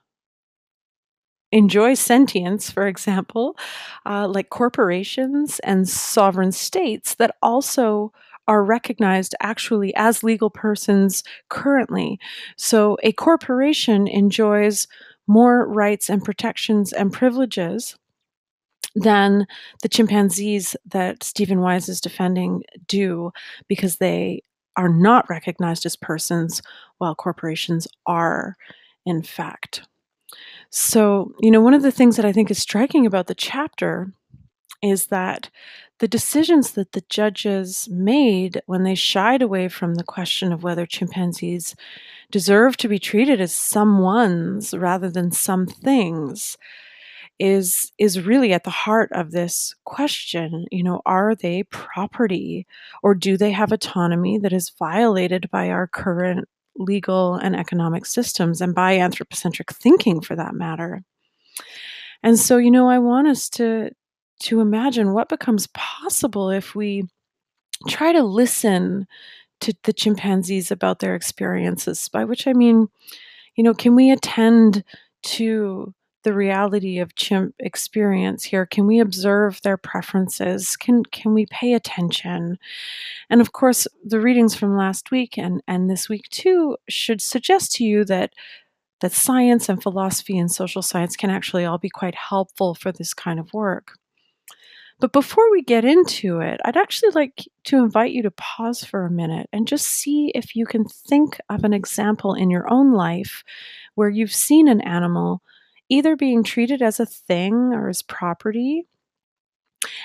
enjoy 1.52 1.94
sentience 1.94 2.70
for 2.70 2.86
example 2.88 3.56
uh, 4.04 4.26
like 4.26 4.50
corporations 4.50 5.60
and 5.60 5.88
sovereign 5.88 6.50
states 6.50 7.14
that 7.14 7.36
also 7.40 8.12
are 8.48 8.64
recognized 8.64 9.34
actually 9.40 9.94
as 9.96 10.22
legal 10.22 10.50
persons 10.50 11.22
currently. 11.48 12.18
So 12.56 12.96
a 13.02 13.12
corporation 13.12 14.06
enjoys 14.06 14.86
more 15.26 15.66
rights 15.66 16.08
and 16.08 16.24
protections 16.24 16.92
and 16.92 17.12
privileges 17.12 17.96
than 18.94 19.46
the 19.82 19.88
chimpanzees 19.88 20.76
that 20.86 21.22
Steven 21.22 21.60
Wise 21.60 21.88
is 21.88 22.00
defending 22.00 22.62
do 22.86 23.32
because 23.68 23.96
they 23.96 24.42
are 24.76 24.88
not 24.88 25.28
recognized 25.28 25.84
as 25.86 25.96
persons 25.96 26.62
while 26.98 27.14
corporations 27.14 27.88
are, 28.06 28.56
in 29.04 29.22
fact. 29.22 29.82
So, 30.70 31.32
you 31.40 31.50
know, 31.50 31.60
one 31.60 31.74
of 31.74 31.82
the 31.82 31.92
things 31.92 32.16
that 32.16 32.24
I 32.24 32.32
think 32.32 32.50
is 32.50 32.58
striking 32.58 33.06
about 33.06 33.26
the 33.26 33.34
chapter 33.34 34.12
is 34.86 35.06
that 35.08 35.50
the 35.98 36.08
decisions 36.08 36.72
that 36.72 36.92
the 36.92 37.04
judges 37.08 37.88
made 37.90 38.60
when 38.66 38.82
they 38.82 38.94
shied 38.94 39.42
away 39.42 39.68
from 39.68 39.94
the 39.94 40.04
question 40.04 40.52
of 40.52 40.62
whether 40.62 40.86
chimpanzees 40.86 41.74
deserve 42.30 42.76
to 42.76 42.88
be 42.88 42.98
treated 42.98 43.40
as 43.40 43.52
someones 43.52 44.78
rather 44.78 45.10
than 45.10 45.30
some 45.30 45.66
things 45.66 46.56
is 47.38 47.92
is 47.98 48.20
really 48.20 48.52
at 48.52 48.64
the 48.64 48.70
heart 48.70 49.10
of 49.12 49.30
this 49.30 49.74
question 49.84 50.64
you 50.70 50.82
know 50.82 51.02
are 51.04 51.34
they 51.34 51.62
property 51.64 52.66
or 53.02 53.14
do 53.14 53.36
they 53.36 53.50
have 53.50 53.72
autonomy 53.72 54.38
that 54.38 54.54
is 54.54 54.72
violated 54.78 55.50
by 55.50 55.68
our 55.68 55.86
current 55.86 56.48
legal 56.76 57.34
and 57.34 57.54
economic 57.54 58.06
systems 58.06 58.60
and 58.60 58.74
by 58.74 58.92
anthropocentric 58.92 59.72
thinking 59.72 60.20
for 60.20 60.36
that 60.36 60.54
matter? 60.54 61.02
And 62.22 62.38
so 62.38 62.56
you 62.56 62.70
know 62.70 62.88
i 62.88 62.98
want 62.98 63.28
us 63.28 63.50
to 63.50 63.90
to 64.40 64.60
imagine 64.60 65.12
what 65.12 65.28
becomes 65.28 65.66
possible 65.68 66.50
if 66.50 66.74
we 66.74 67.08
try 67.88 68.12
to 68.12 68.22
listen 68.22 69.06
to 69.60 69.74
the 69.84 69.92
chimpanzees 69.92 70.70
about 70.70 70.98
their 70.98 71.14
experiences, 71.14 72.08
by 72.08 72.24
which 72.24 72.46
I 72.46 72.52
mean, 72.52 72.88
you 73.54 73.64
know, 73.64 73.74
can 73.74 73.94
we 73.94 74.10
attend 74.10 74.84
to 75.22 75.94
the 76.26 76.34
reality 76.34 76.98
of 76.98 77.14
chimp 77.14 77.54
experience 77.60 78.42
here? 78.42 78.66
Can 78.66 78.86
we 78.86 78.98
observe 78.98 79.60
their 79.62 79.76
preferences? 79.76 80.76
Can 80.76 81.04
can 81.04 81.34
we 81.34 81.46
pay 81.46 81.72
attention? 81.72 82.58
And 83.30 83.40
of 83.40 83.52
course, 83.52 83.86
the 84.04 84.20
readings 84.20 84.54
from 84.54 84.76
last 84.76 85.12
week 85.12 85.38
and, 85.38 85.62
and 85.68 85.88
this 85.88 86.08
week 86.08 86.28
too 86.30 86.76
should 86.88 87.20
suggest 87.22 87.72
to 87.76 87.84
you 87.84 88.04
that 88.06 88.32
that 89.00 89.12
science 89.12 89.68
and 89.68 89.80
philosophy 89.80 90.36
and 90.36 90.50
social 90.50 90.82
science 90.82 91.16
can 91.16 91.30
actually 91.30 91.64
all 91.64 91.78
be 91.78 91.90
quite 91.90 92.14
helpful 92.14 92.74
for 92.74 92.90
this 92.90 93.14
kind 93.14 93.38
of 93.38 93.52
work. 93.52 93.92
But 94.98 95.12
before 95.12 95.50
we 95.50 95.62
get 95.62 95.84
into 95.84 96.40
it, 96.40 96.58
I'd 96.64 96.76
actually 96.76 97.10
like 97.10 97.46
to 97.64 97.76
invite 97.76 98.12
you 98.12 98.22
to 98.22 98.30
pause 98.30 98.82
for 98.82 99.04
a 99.04 99.10
minute 99.10 99.48
and 99.52 99.68
just 99.68 99.86
see 99.86 100.32
if 100.34 100.56
you 100.56 100.64
can 100.64 100.86
think 100.86 101.38
of 101.50 101.64
an 101.64 101.74
example 101.74 102.32
in 102.34 102.50
your 102.50 102.70
own 102.72 102.92
life 102.92 103.44
where 103.94 104.08
you've 104.08 104.32
seen 104.32 104.68
an 104.68 104.80
animal 104.80 105.42
either 105.90 106.16
being 106.16 106.42
treated 106.42 106.80
as 106.80 106.98
a 106.98 107.06
thing 107.06 107.72
or 107.74 107.88
as 107.88 108.02
property. 108.02 108.86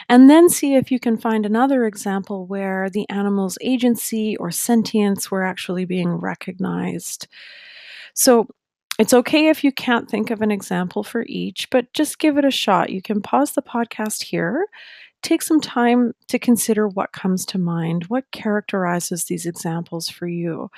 And 0.09 0.29
then 0.29 0.49
see 0.49 0.75
if 0.75 0.91
you 0.91 0.99
can 0.99 1.17
find 1.17 1.45
another 1.45 1.85
example 1.85 2.45
where 2.45 2.89
the 2.89 3.09
animal's 3.09 3.57
agency 3.61 4.35
or 4.37 4.51
sentience 4.51 5.31
were 5.31 5.43
actually 5.43 5.85
being 5.85 6.09
recognized. 6.09 7.27
So, 8.13 8.47
it's 8.99 9.13
okay 9.13 9.47
if 9.47 9.63
you 9.63 9.71
can't 9.71 10.09
think 10.09 10.29
of 10.29 10.41
an 10.41 10.51
example 10.51 11.03
for 11.03 11.25
each, 11.27 11.69
but 11.71 11.91
just 11.93 12.19
give 12.19 12.37
it 12.37 12.45
a 12.45 12.51
shot. 12.51 12.89
You 12.89 13.01
can 13.01 13.21
pause 13.21 13.53
the 13.53 13.61
podcast 13.61 14.23
here, 14.23 14.67
take 15.21 15.41
some 15.41 15.61
time 15.61 16.13
to 16.27 16.37
consider 16.37 16.87
what 16.87 17.11
comes 17.13 17.45
to 17.47 17.57
mind, 17.57 18.05
what 18.05 18.29
characterizes 18.31 19.25
these 19.25 19.45
examples 19.45 20.09
for 20.09 20.27
you. 20.27 20.69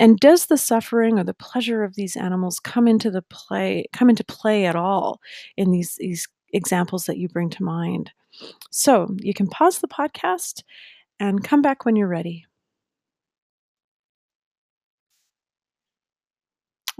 And 0.00 0.18
does 0.18 0.46
the 0.46 0.56
suffering 0.56 1.18
or 1.18 1.24
the 1.24 1.34
pleasure 1.34 1.82
of 1.82 1.96
these 1.96 2.16
animals 2.16 2.60
come 2.60 2.86
into 2.86 3.10
the 3.10 3.22
play 3.22 3.86
come 3.92 4.08
into 4.08 4.24
play 4.24 4.66
at 4.66 4.76
all 4.76 5.20
in 5.56 5.70
these 5.72 5.96
these 5.96 6.28
examples 6.52 7.06
that 7.06 7.18
you 7.18 7.28
bring 7.28 7.50
to 7.50 7.62
mind? 7.62 8.12
So, 8.70 9.16
you 9.18 9.34
can 9.34 9.48
pause 9.48 9.78
the 9.80 9.88
podcast 9.88 10.62
and 11.18 11.42
come 11.42 11.62
back 11.62 11.84
when 11.84 11.96
you're 11.96 12.08
ready. 12.08 12.46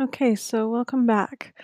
Okay, 0.01 0.37
so 0.37 0.69
welcome 0.69 1.07
back. 1.07 1.57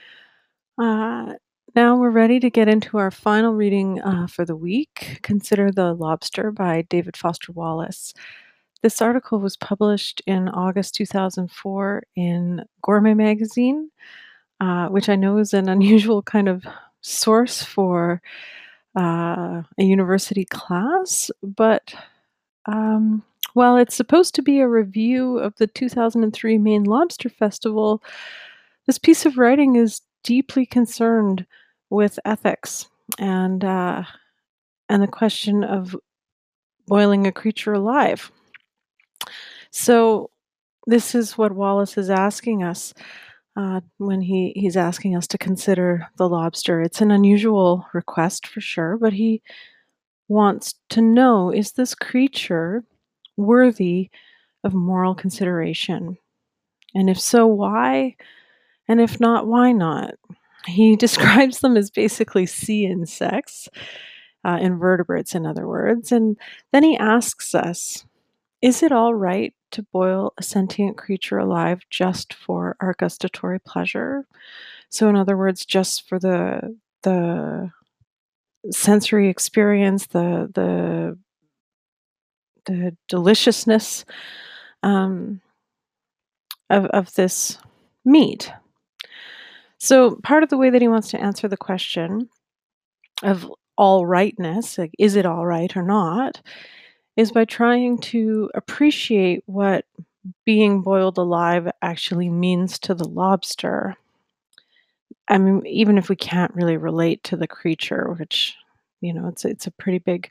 Uh, 0.77 1.35
now 1.77 1.97
we're 1.97 2.11
ready 2.11 2.41
to 2.41 2.51
get 2.51 2.67
into 2.67 2.99
our 2.99 3.13
final 3.13 3.55
reading 3.55 4.01
uh, 4.01 4.27
for 4.27 4.45
the 4.45 4.57
week. 4.57 5.21
Consider 5.23 5.71
the 5.71 5.95
Lobster 5.95 6.51
by 6.51 6.83
David 6.83 7.17
Foster 7.17 7.53
Wallace. 7.53 8.13
This 8.83 9.01
article 9.01 9.39
was 9.39 9.57
published 9.57 10.21
in 10.27 10.49
August 10.49 10.97
2004 10.97 12.03
in 12.17 12.65
Gourmet 12.83 13.15
Magazine, 13.15 13.89
uh, 14.59 14.89
which 14.89 15.09
I 15.09 15.15
know 15.15 15.39
is 15.39 15.55
an 15.55 15.69
unusual 15.77 16.21
kind 16.21 16.49
of 16.49 16.65
source 17.03 17.63
for 17.63 18.21
uh, 18.99 19.63
a 19.79 19.85
university 19.85 20.45
class, 20.45 21.31
but 21.41 21.95
um, 22.67 23.23
while 23.55 23.77
it's 23.77 23.95
supposed 23.95 24.35
to 24.35 24.43
be 24.43 24.61
a 24.61 24.69
review 24.69 25.39
of 25.39 25.55
the 25.57 25.67
2003 25.67 26.59
Maine 26.59 26.85
Lobster 26.85 27.29
Festival, 27.29 28.03
this 28.87 28.99
piece 28.99 29.25
of 29.25 29.39
writing 29.39 29.77
is 29.77 30.03
deeply 30.23 30.67
concerned 30.67 31.47
with 31.89 32.19
ethics 32.25 32.89
and 33.19 33.65
uh, 33.65 34.03
and 34.89 35.03
the 35.03 35.09
question 35.09 35.65
of 35.65 35.97
boiling 36.87 37.27
a 37.27 37.33
creature 37.33 37.73
alive. 37.73 38.31
So, 39.71 40.31
this 40.87 41.15
is 41.15 41.39
what 41.39 41.53
Wallace 41.53 41.97
is 41.97 42.11
asking 42.11 42.63
us 42.63 42.93
uh, 43.57 43.81
when 43.99 44.21
he, 44.21 44.53
he's 44.57 44.77
asking 44.77 45.17
us 45.17 45.27
to 45.29 45.39
consider 45.39 46.07
the 46.19 46.29
lobster. 46.29 46.81
It's 46.81 47.01
an 47.01 47.11
unusual 47.11 47.87
request 47.95 48.47
for 48.47 48.61
sure, 48.61 48.99
but 48.99 49.13
he 49.13 49.43
wants 50.29 50.75
to 50.91 51.01
know 51.01 51.51
is 51.51 51.73
this 51.73 51.95
creature 51.95 52.85
worthy 53.37 54.11
of 54.63 54.75
moral 54.75 55.15
consideration? 55.15 56.17
And 56.95 57.11
if 57.11 57.21
so, 57.21 57.47
why? 57.47 58.17
And 58.89 59.01
if 59.01 59.21
not, 59.21 59.47
why 59.47 59.73
not? 59.73 60.15
He 60.67 60.97
describes 60.97 61.61
them 61.61 61.77
as 61.77 61.91
basically 61.91 62.47
sea 62.47 62.87
insects, 62.87 63.69
uh, 64.45 64.59
invertebrates, 64.61 65.35
in 65.35 65.47
other 65.47 65.67
words. 65.67 66.13
And 66.13 66.37
then 66.73 66.83
he 66.83 66.97
asks 66.97 67.55
us 67.55 68.05
Is 68.63 68.83
it 68.83 68.93
all 68.93 69.15
right 69.15 69.55
to 69.73 69.83
boil 69.83 70.33
a 70.39 70.43
sentient 70.43 70.97
creature 70.97 71.39
alive 71.39 71.83
just 71.91 72.35
for 72.35 72.77
our 72.81 72.95
gustatory 72.99 73.59
pleasure? 73.59 74.27
So, 74.89 75.09
in 75.09 75.17
other 75.17 75.37
words, 75.37 75.67
just 75.67 76.09
for 76.09 76.21
the, 76.21 76.77
the 77.03 77.71
sensory 78.71 79.29
experience, 79.29 80.07
the, 80.07 80.51
the 80.55 81.19
the 82.67 82.97
deliciousness 83.09 84.05
um, 84.83 85.41
of, 86.71 86.87
of 86.87 87.15
this 87.15 87.59
meat. 88.05 88.53
So, 89.79 90.17
part 90.23 90.43
of 90.43 90.49
the 90.49 90.57
way 90.57 90.71
that 90.71 90.83
he 90.83 90.89
wants 90.89 91.11
to 91.11 91.21
answer 91.21 91.49
the 91.49 91.57
question 91.57 92.29
of 93.23 93.51
all 93.77 94.07
rightness, 94.07 94.79
like, 94.79 94.93
is 94.99 95.17
it 95.17 95.27
all 95.27 95.47
right 95.47 95.77
or 95.77 95.83
not, 95.83 96.41
is 97.17 97.33
by 97.33 97.45
trying 97.45 97.99
to 97.99 98.51
appreciate 98.55 99.43
what 99.47 99.85
being 100.45 100.83
boiled 100.83 101.19
alive 101.19 101.71
actually 101.83 102.29
means 102.29 102.79
to 102.81 102.95
the 102.95 103.07
lobster. 103.07 103.97
I 105.29 105.39
mean, 105.39 105.67
even 105.67 105.99
if 105.99 106.09
we 106.09 106.17
can't 106.17 106.55
really 106.55 106.77
relate 106.77 107.23
to 107.25 107.37
the 107.37 107.47
creature, 107.47 108.15
which, 108.19 108.55
you 109.01 109.13
know, 109.13 109.29
it's 109.29 109.45
it's 109.45 109.67
a 109.67 109.71
pretty 109.71 109.99
big 109.99 110.31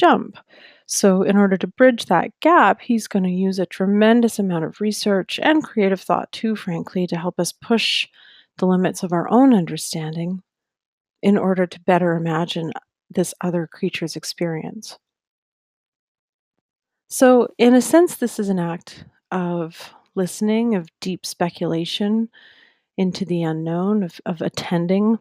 jump. 0.00 0.38
So, 0.86 1.22
in 1.22 1.36
order 1.36 1.56
to 1.56 1.66
bridge 1.66 2.06
that 2.06 2.32
gap, 2.40 2.80
he's 2.80 3.06
going 3.06 3.22
to 3.22 3.30
use 3.30 3.58
a 3.58 3.66
tremendous 3.66 4.38
amount 4.38 4.64
of 4.64 4.80
research 4.80 5.38
and 5.40 5.62
creative 5.62 6.00
thought, 6.00 6.32
too, 6.32 6.56
frankly, 6.56 7.06
to 7.06 7.16
help 7.16 7.38
us 7.38 7.52
push 7.52 8.08
the 8.58 8.66
limits 8.66 9.02
of 9.02 9.12
our 9.12 9.30
own 9.30 9.54
understanding 9.54 10.42
in 11.22 11.38
order 11.38 11.66
to 11.66 11.80
better 11.80 12.14
imagine 12.14 12.72
this 13.10 13.34
other 13.40 13.68
creature's 13.70 14.16
experience. 14.16 14.98
So, 17.08 17.48
in 17.58 17.74
a 17.74 17.82
sense, 17.82 18.16
this 18.16 18.38
is 18.38 18.48
an 18.48 18.58
act 18.58 19.04
of 19.30 19.94
listening, 20.14 20.74
of 20.74 20.88
deep 21.00 21.24
speculation 21.24 22.28
into 22.96 23.24
the 23.24 23.42
unknown, 23.42 24.02
of, 24.02 24.20
of 24.26 24.40
attending 24.40 25.18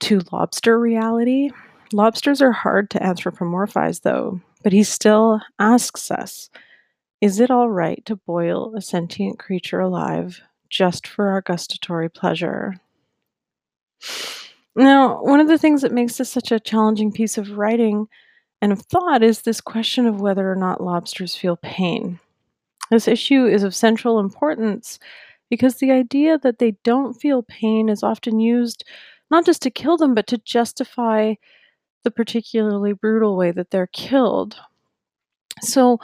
to 0.00 0.20
lobster 0.32 0.78
reality. 0.78 1.50
Lobsters 1.92 2.40
are 2.40 2.52
hard 2.52 2.90
to 2.90 2.98
anthropomorphize, 2.98 4.02
though, 4.02 4.40
but 4.62 4.72
he 4.72 4.82
still 4.82 5.40
asks 5.58 6.10
us 6.10 6.50
Is 7.20 7.40
it 7.40 7.50
all 7.50 7.70
right 7.70 8.04
to 8.06 8.16
boil 8.16 8.74
a 8.76 8.80
sentient 8.80 9.38
creature 9.38 9.80
alive 9.80 10.40
just 10.68 11.06
for 11.06 11.28
our 11.28 11.40
gustatory 11.40 12.08
pleasure? 12.08 12.80
Now, 14.76 15.22
one 15.22 15.40
of 15.40 15.46
the 15.46 15.58
things 15.58 15.82
that 15.82 15.92
makes 15.92 16.16
this 16.16 16.30
such 16.30 16.50
a 16.50 16.58
challenging 16.58 17.12
piece 17.12 17.38
of 17.38 17.52
writing 17.52 18.08
and 18.60 18.72
of 18.72 18.80
thought 18.82 19.22
is 19.22 19.42
this 19.42 19.60
question 19.60 20.06
of 20.06 20.20
whether 20.20 20.50
or 20.50 20.56
not 20.56 20.82
lobsters 20.82 21.36
feel 21.36 21.56
pain. 21.56 22.18
This 22.90 23.06
issue 23.06 23.46
is 23.46 23.62
of 23.62 23.74
central 23.74 24.18
importance 24.18 24.98
because 25.50 25.76
the 25.76 25.92
idea 25.92 26.38
that 26.38 26.58
they 26.58 26.72
don't 26.82 27.14
feel 27.14 27.42
pain 27.42 27.88
is 27.88 28.02
often 28.02 28.40
used 28.40 28.84
not 29.30 29.46
just 29.46 29.62
to 29.62 29.70
kill 29.70 29.96
them, 29.96 30.14
but 30.14 30.26
to 30.28 30.38
justify 30.38 31.34
the 32.04 32.10
particularly 32.10 32.92
brutal 32.92 33.36
way 33.36 33.50
that 33.50 33.70
they're 33.70 33.88
killed. 33.88 34.56
So, 35.60 35.98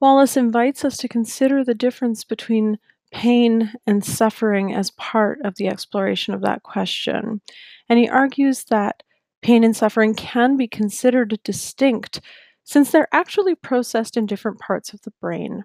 Wallace 0.00 0.36
invites 0.36 0.84
us 0.84 0.96
to 0.98 1.08
consider 1.08 1.64
the 1.64 1.74
difference 1.74 2.24
between 2.24 2.78
pain 3.12 3.72
and 3.86 4.04
suffering 4.04 4.74
as 4.74 4.90
part 4.92 5.38
of 5.44 5.54
the 5.56 5.68
exploration 5.68 6.34
of 6.34 6.40
that 6.40 6.62
question. 6.64 7.40
And 7.88 7.98
he 7.98 8.08
argues 8.08 8.64
that 8.64 9.02
pain 9.42 9.62
and 9.62 9.76
suffering 9.76 10.14
can 10.14 10.56
be 10.56 10.66
considered 10.66 11.38
distinct 11.44 12.20
since 12.64 12.90
they're 12.90 13.08
actually 13.12 13.54
processed 13.54 14.16
in 14.16 14.26
different 14.26 14.58
parts 14.58 14.92
of 14.92 15.02
the 15.02 15.12
brain. 15.20 15.64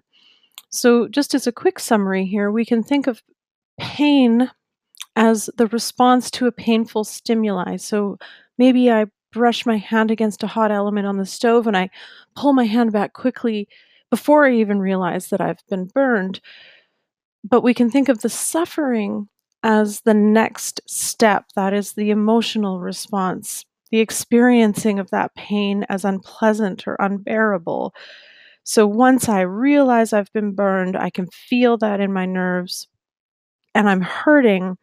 So, 0.70 1.08
just 1.08 1.34
as 1.34 1.46
a 1.46 1.52
quick 1.52 1.78
summary 1.78 2.26
here, 2.26 2.50
we 2.50 2.64
can 2.64 2.82
think 2.82 3.06
of 3.06 3.22
pain 3.78 4.50
as 5.16 5.48
the 5.56 5.66
response 5.68 6.30
to 6.32 6.46
a 6.46 6.52
painful 6.52 7.04
stimuli. 7.04 7.76
So, 7.76 8.18
maybe 8.58 8.90
I 8.90 9.06
brush 9.32 9.66
my 9.66 9.76
hand 9.76 10.10
against 10.10 10.42
a 10.42 10.46
hot 10.46 10.70
element 10.70 11.06
on 11.06 11.16
the 11.16 11.26
stove 11.26 11.66
and 11.66 11.76
I 11.76 11.90
pull 12.36 12.52
my 12.52 12.64
hand 12.64 12.92
back 12.92 13.12
quickly 13.12 13.68
before 14.10 14.46
I 14.46 14.54
even 14.54 14.80
realize 14.80 15.28
that 15.28 15.40
I've 15.40 15.66
been 15.68 15.86
burned. 15.86 16.40
But 17.44 17.62
we 17.62 17.74
can 17.74 17.90
think 17.90 18.08
of 18.08 18.20
the 18.20 18.28
suffering 18.28 19.28
as 19.62 20.00
the 20.02 20.14
next 20.14 20.80
step 20.86 21.46
that 21.56 21.74
is 21.74 21.92
the 21.92 22.10
emotional 22.10 22.80
response, 22.80 23.64
the 23.90 24.00
experiencing 24.00 24.98
of 24.98 25.10
that 25.10 25.34
pain 25.34 25.84
as 25.88 26.04
unpleasant 26.04 26.86
or 26.86 26.96
unbearable. 27.00 27.94
So 28.64 28.86
once 28.86 29.28
I 29.28 29.40
realize 29.40 30.12
I've 30.12 30.32
been 30.32 30.52
burned, 30.52 30.96
I 30.96 31.10
can 31.10 31.26
feel 31.28 31.76
that 31.78 32.00
in 32.00 32.12
my 32.12 32.26
nerves 32.26 32.86
and 33.74 33.88
I'm 33.88 34.00
hurting, 34.00 34.76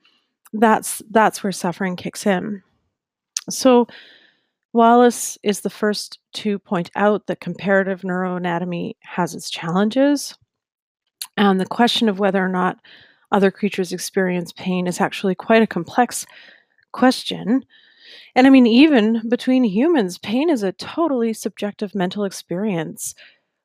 that's 0.54 1.02
that's 1.12 1.44
where 1.44 1.52
suffering 1.52 1.96
kicks 1.96 2.26
in. 2.26 2.62
So 3.50 3.88
Wallace 4.76 5.38
is 5.42 5.62
the 5.62 5.70
first 5.70 6.20
to 6.34 6.60
point 6.60 6.92
out 6.98 7.28
that 7.28 7.40
comparative 7.40 8.02
neuroanatomy 8.02 8.98
has 9.04 9.34
its 9.34 9.50
challenges. 9.50 10.36
And 11.38 11.62
the 11.62 11.66
question 11.66 12.10
of 12.10 12.20
whether 12.20 12.44
or 12.44 12.50
not 12.50 12.80
other 13.32 13.52
creatures 13.52 13.94
experience 13.94 14.52
pain 14.52 14.86
is 14.86 15.00
actually 15.00 15.34
quite 15.34 15.62
a 15.62 15.68
complex 15.68 16.26
question. 16.92 17.64
And 18.36 18.46
I 18.46 18.50
mean, 18.50 18.68
even 18.68 19.30
between 19.30 19.64
humans, 19.64 20.18
pain 20.18 20.50
is 20.50 20.62
a 20.62 20.74
totally 20.74 21.32
subjective 21.32 21.96
mental 21.96 22.26
experience. 22.26 23.16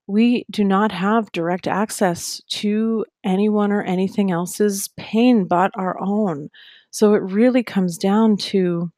We 0.06 0.46
do 0.48 0.62
not 0.62 0.92
have 0.92 1.32
direct 1.32 1.66
access 1.66 2.40
to 2.50 3.04
anyone 3.24 3.72
or 3.72 3.82
anything 3.82 4.30
else's 4.30 4.88
pain 4.96 5.46
but 5.46 5.72
our 5.74 6.00
own. 6.00 6.50
So 6.92 7.14
it 7.14 7.22
really 7.22 7.64
comes 7.64 7.98
down 7.98 8.36
to 8.36 8.92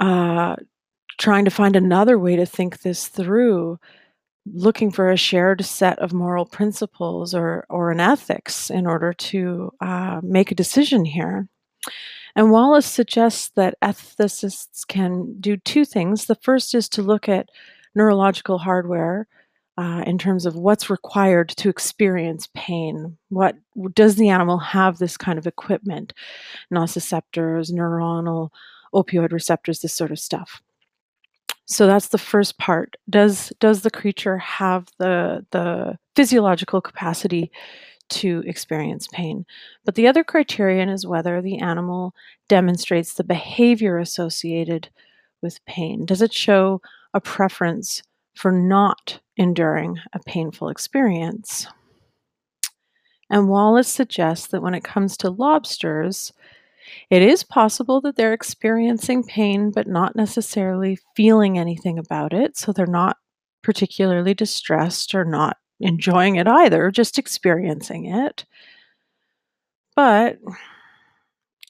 uh, 0.00 0.56
trying 1.18 1.44
to 1.44 1.50
find 1.50 1.76
another 1.76 2.18
way 2.18 2.36
to 2.36 2.46
think 2.46 2.80
this 2.80 3.08
through 3.08 3.78
looking 4.46 4.90
for 4.90 5.10
a 5.10 5.16
shared 5.16 5.64
set 5.64 5.98
of 6.00 6.12
moral 6.12 6.44
principles 6.44 7.34
or, 7.34 7.64
or 7.68 7.90
an 7.90 8.00
ethics 8.00 8.70
in 8.70 8.86
order 8.86 9.12
to 9.12 9.70
uh, 9.80 10.20
make 10.22 10.50
a 10.50 10.56
decision 10.56 11.04
here. 11.04 11.48
And 12.34 12.50
Wallace 12.50 12.86
suggests 12.86 13.50
that 13.56 13.78
ethicists 13.82 14.86
can 14.86 15.36
do 15.38 15.56
two 15.56 15.84
things. 15.84 16.26
The 16.26 16.34
first 16.34 16.74
is 16.74 16.88
to 16.90 17.02
look 17.02 17.28
at 17.28 17.50
neurological 17.94 18.58
hardware 18.58 19.28
uh, 19.78 20.02
in 20.06 20.18
terms 20.18 20.46
of 20.46 20.56
what's 20.56 20.90
required 20.90 21.48
to 21.50 21.68
experience 21.68 22.48
pain. 22.54 23.16
What 23.28 23.56
does 23.94 24.16
the 24.16 24.28
animal 24.28 24.58
have 24.58 24.98
this 24.98 25.16
kind 25.16 25.38
of 25.38 25.46
equipment? 25.46 26.12
Nociceptors, 26.72 27.72
neuronal 27.72 28.50
opioid 28.94 29.32
receptors, 29.32 29.80
this 29.80 29.94
sort 29.94 30.10
of 30.10 30.18
stuff. 30.18 30.62
So 31.66 31.86
that's 31.86 32.08
the 32.08 32.18
first 32.18 32.58
part. 32.58 32.96
Does 33.08 33.52
does 33.60 33.82
the 33.82 33.90
creature 33.90 34.38
have 34.38 34.88
the 34.98 35.46
the 35.52 35.98
physiological 36.16 36.80
capacity 36.80 37.50
to 38.10 38.42
experience 38.46 39.08
pain? 39.12 39.46
But 39.84 39.94
the 39.94 40.06
other 40.06 40.24
criterion 40.24 40.88
is 40.88 41.06
whether 41.06 41.40
the 41.40 41.58
animal 41.58 42.14
demonstrates 42.48 43.14
the 43.14 43.24
behavior 43.24 43.98
associated 43.98 44.88
with 45.40 45.64
pain. 45.66 46.04
Does 46.04 46.22
it 46.22 46.32
show 46.32 46.80
a 47.14 47.20
preference 47.20 48.02
for 48.34 48.50
not 48.52 49.20
enduring 49.36 49.98
a 50.12 50.18
painful 50.20 50.68
experience? 50.68 51.66
And 53.30 53.48
Wallace 53.48 53.88
suggests 53.88 54.48
that 54.48 54.62
when 54.62 54.74
it 54.74 54.84
comes 54.84 55.16
to 55.18 55.30
lobsters, 55.30 56.32
it 57.10 57.22
is 57.22 57.44
possible 57.44 58.00
that 58.02 58.16
they're 58.16 58.32
experiencing 58.32 59.24
pain, 59.24 59.70
but 59.70 59.86
not 59.86 60.16
necessarily 60.16 60.98
feeling 61.16 61.58
anything 61.58 61.98
about 61.98 62.32
it. 62.32 62.56
So 62.56 62.72
they're 62.72 62.86
not 62.86 63.16
particularly 63.62 64.34
distressed 64.34 65.14
or 65.14 65.24
not 65.24 65.56
enjoying 65.80 66.36
it 66.36 66.46
either, 66.46 66.90
just 66.90 67.18
experiencing 67.18 68.06
it. 68.06 68.44
But, 69.94 70.38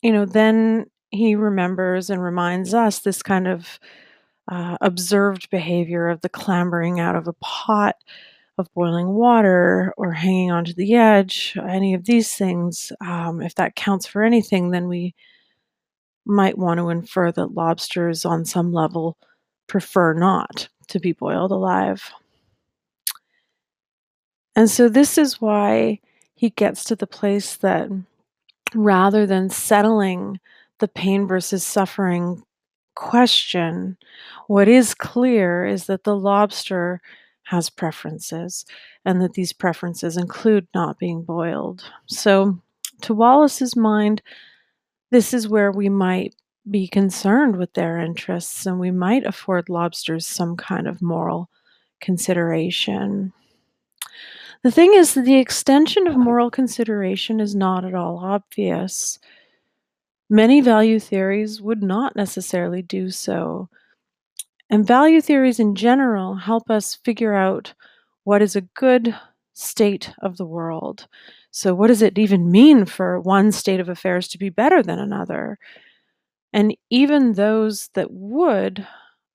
you 0.02 0.12
know, 0.12 0.24
then 0.24 0.86
he 1.10 1.34
remembers 1.34 2.08
and 2.08 2.22
reminds 2.22 2.72
us 2.72 3.00
this 3.00 3.22
kind 3.22 3.48
of 3.48 3.78
uh, 4.50 4.76
observed 4.80 5.50
behavior 5.50 6.08
of 6.08 6.20
the 6.20 6.28
clambering 6.28 7.00
out 7.00 7.16
of 7.16 7.28
a 7.28 7.34
pot 7.34 7.96
of 8.58 8.72
boiling 8.74 9.08
water 9.08 9.94
or 9.96 10.12
hanging 10.12 10.50
onto 10.50 10.74
the 10.74 10.94
edge, 10.94 11.56
any 11.68 11.94
of 11.94 12.04
these 12.04 12.34
things, 12.34 12.92
um, 13.00 13.40
if 13.40 13.54
that 13.54 13.76
counts 13.76 14.06
for 14.06 14.22
anything, 14.22 14.70
then 14.70 14.88
we 14.88 15.14
might 16.24 16.58
want 16.58 16.78
to 16.78 16.90
infer 16.90 17.32
that 17.32 17.54
lobsters, 17.54 18.24
on 18.24 18.44
some 18.44 18.72
level, 18.72 19.16
prefer 19.66 20.12
not 20.12 20.68
to 20.88 21.00
be 21.00 21.12
boiled 21.12 21.50
alive. 21.50 22.12
And 24.54 24.70
so, 24.70 24.88
this 24.88 25.16
is 25.16 25.40
why 25.40 26.00
he 26.34 26.50
gets 26.50 26.84
to 26.84 26.96
the 26.96 27.06
place 27.06 27.56
that 27.56 27.88
rather 28.74 29.26
than 29.26 29.50
settling 29.50 30.38
the 30.78 30.88
pain 30.88 31.26
versus 31.26 31.64
suffering 31.64 32.42
question, 32.94 33.96
what 34.48 34.68
is 34.68 34.94
clear 34.94 35.64
is 35.64 35.86
that 35.86 36.04
the 36.04 36.16
lobster 36.16 37.00
has 37.44 37.70
preferences 37.70 38.64
and 39.04 39.20
that 39.20 39.34
these 39.34 39.52
preferences 39.52 40.16
include 40.16 40.66
not 40.74 40.98
being 40.98 41.22
boiled. 41.22 41.84
So, 42.06 42.58
to 43.02 43.14
Wallace's 43.14 43.74
mind, 43.74 44.22
this 45.10 45.34
is 45.34 45.48
where 45.48 45.72
we 45.72 45.88
might 45.88 46.34
be 46.70 46.86
concerned 46.86 47.56
with 47.56 47.72
their 47.74 47.98
interests 47.98 48.66
and 48.66 48.78
we 48.78 48.90
might 48.90 49.26
afford 49.26 49.68
lobsters 49.68 50.26
some 50.26 50.56
kind 50.56 50.86
of 50.86 51.02
moral 51.02 51.50
consideration. 52.00 53.32
The 54.62 54.70
thing 54.70 54.94
is 54.94 55.14
that 55.14 55.24
the 55.24 55.38
extension 55.38 56.06
of 56.06 56.16
moral 56.16 56.50
consideration 56.50 57.40
is 57.40 57.54
not 57.54 57.84
at 57.84 57.94
all 57.94 58.18
obvious. 58.18 59.18
Many 60.30 60.60
value 60.60 61.00
theories 61.00 61.60
would 61.60 61.82
not 61.82 62.14
necessarily 62.14 62.80
do 62.80 63.10
so. 63.10 63.68
And 64.72 64.84
value 64.86 65.20
theories 65.20 65.60
in 65.60 65.76
general 65.76 66.34
help 66.34 66.68
us 66.70 66.96
figure 66.96 67.34
out 67.34 67.74
what 68.24 68.42
is 68.42 68.56
a 68.56 68.62
good 68.62 69.16
state 69.54 70.12
of 70.20 70.36
the 70.36 70.46
world. 70.46 71.06
So, 71.52 71.74
what 71.74 71.88
does 71.88 72.02
it 72.02 72.18
even 72.18 72.50
mean 72.50 72.86
for 72.86 73.20
one 73.20 73.52
state 73.52 73.80
of 73.80 73.88
affairs 73.88 74.26
to 74.28 74.38
be 74.38 74.48
better 74.48 74.82
than 74.82 74.98
another? 74.98 75.58
And 76.52 76.76
even 76.90 77.34
those 77.34 77.88
that 77.94 78.12
would, 78.12 78.86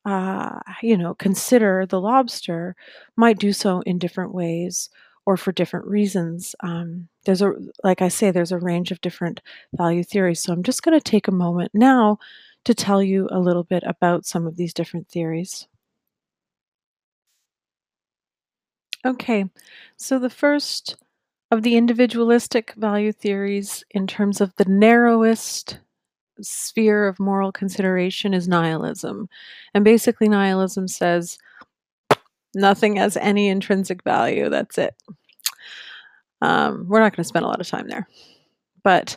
uh, 0.06 0.60
you 0.84 0.98
know, 0.98 1.16
consider 1.16 1.86
the 1.86 2.02
lobster 2.02 2.76
might 3.18 3.40
do 3.40 3.54
so 3.54 3.82
in 3.82 4.00
different 4.00 4.34
ways 4.34 4.90
or 5.26 5.38
for 5.38 5.52
different 5.52 5.88
reasons. 5.88 6.56
Um, 6.62 7.10
there's 7.26 7.42
a, 7.42 7.54
like 7.84 8.02
I 8.02 8.10
say, 8.10 8.32
there's 8.32 8.54
a 8.54 8.60
range 8.60 8.92
of 8.92 9.02
different 9.02 9.42
value 9.76 10.04
theories. 10.04 10.42
So 10.42 10.54
I'm 10.54 10.64
just 10.64 10.84
going 10.84 11.00
to 11.00 11.04
take 11.12 11.28
a 11.28 11.32
moment 11.34 11.72
now 11.74 12.20
to 12.68 12.76
tell 12.76 13.02
you 13.02 13.30
a 13.32 13.40
little 13.40 13.64
bit 13.64 13.82
about 13.86 14.26
some 14.26 14.46
of 14.46 14.58
these 14.58 14.74
different 14.74 15.08
theories. 15.08 15.70
Okay, 19.06 19.46
so 19.96 20.20
the 20.20 20.30
first 20.30 20.98
of 21.50 21.64
the 21.64 21.78
individualistic 21.78 22.74
value 22.74 23.14
theories, 23.14 23.86
in 23.92 24.06
terms 24.06 24.42
of 24.42 24.54
the 24.58 24.66
narrowest 24.66 25.80
sphere 26.42 27.08
of 27.08 27.22
moral 27.22 27.54
consideration, 27.54 28.34
is 28.34 28.50
nihilism. 28.50 29.30
And 29.74 29.86
basically, 29.86 30.28
nihilism 30.28 30.90
says 30.90 31.38
nothing 32.54 32.98
has 32.98 33.16
any 33.16 33.48
intrinsic 33.48 34.04
value. 34.04 34.50
That's 34.50 34.78
it. 34.78 34.94
Um, 36.42 36.86
we're 36.90 37.00
not 37.00 37.16
going 37.16 37.24
to 37.24 37.30
spend 37.30 37.46
a 37.46 37.48
lot 37.48 37.62
of 37.62 37.68
time 37.70 37.88
there. 37.88 38.10
But 38.84 39.16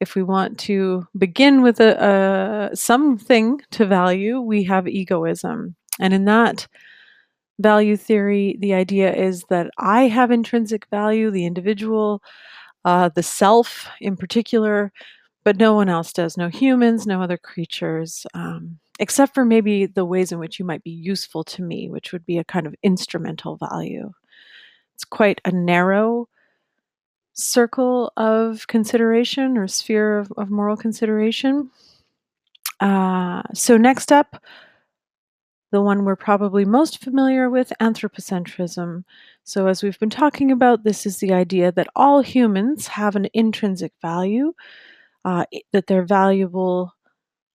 if 0.00 0.14
we 0.14 0.22
want 0.22 0.58
to 0.58 1.06
begin 1.16 1.62
with 1.62 1.78
a, 1.80 2.70
a 2.72 2.76
something 2.76 3.60
to 3.70 3.86
value, 3.86 4.40
we 4.40 4.64
have 4.64 4.88
egoism. 4.88 5.76
And 6.00 6.14
in 6.14 6.24
that 6.24 6.66
value 7.58 7.96
theory, 7.96 8.56
the 8.60 8.72
idea 8.72 9.14
is 9.14 9.44
that 9.50 9.70
I 9.78 10.04
have 10.04 10.30
intrinsic 10.30 10.86
value, 10.86 11.30
the 11.30 11.44
individual, 11.44 12.22
uh, 12.86 13.10
the 13.14 13.22
self 13.22 13.86
in 14.00 14.16
particular, 14.16 14.90
but 15.44 15.58
no 15.58 15.74
one 15.74 15.90
else 15.90 16.12
does. 16.12 16.36
No 16.36 16.48
humans, 16.48 17.06
no 17.06 17.22
other 17.22 17.36
creatures, 17.36 18.26
um, 18.32 18.78
except 18.98 19.34
for 19.34 19.44
maybe 19.44 19.84
the 19.84 20.06
ways 20.06 20.32
in 20.32 20.38
which 20.38 20.58
you 20.58 20.64
might 20.64 20.82
be 20.82 20.90
useful 20.90 21.44
to 21.44 21.62
me, 21.62 21.90
which 21.90 22.12
would 22.12 22.24
be 22.24 22.38
a 22.38 22.44
kind 22.44 22.66
of 22.66 22.74
instrumental 22.82 23.56
value. 23.56 24.10
It's 24.94 25.04
quite 25.04 25.40
a 25.44 25.52
narrow 25.52 26.28
circle 27.40 28.12
of 28.16 28.66
consideration 28.66 29.56
or 29.56 29.66
sphere 29.68 30.18
of, 30.18 30.32
of 30.36 30.50
moral 30.50 30.76
consideration. 30.76 31.70
Uh, 32.80 33.42
so, 33.54 33.76
next 33.76 34.12
up, 34.12 34.42
the 35.72 35.80
one 35.80 36.04
we're 36.04 36.16
probably 36.16 36.64
most 36.64 37.02
familiar 37.02 37.48
with 37.48 37.72
anthropocentrism. 37.80 39.04
So, 39.44 39.66
as 39.66 39.82
we've 39.82 39.98
been 39.98 40.10
talking 40.10 40.50
about, 40.50 40.84
this 40.84 41.06
is 41.06 41.18
the 41.18 41.32
idea 41.32 41.72
that 41.72 41.88
all 41.94 42.20
humans 42.20 42.86
have 42.88 43.16
an 43.16 43.28
intrinsic 43.34 43.92
value, 44.02 44.52
uh, 45.24 45.44
that 45.72 45.86
they're 45.86 46.04
valuable 46.04 46.94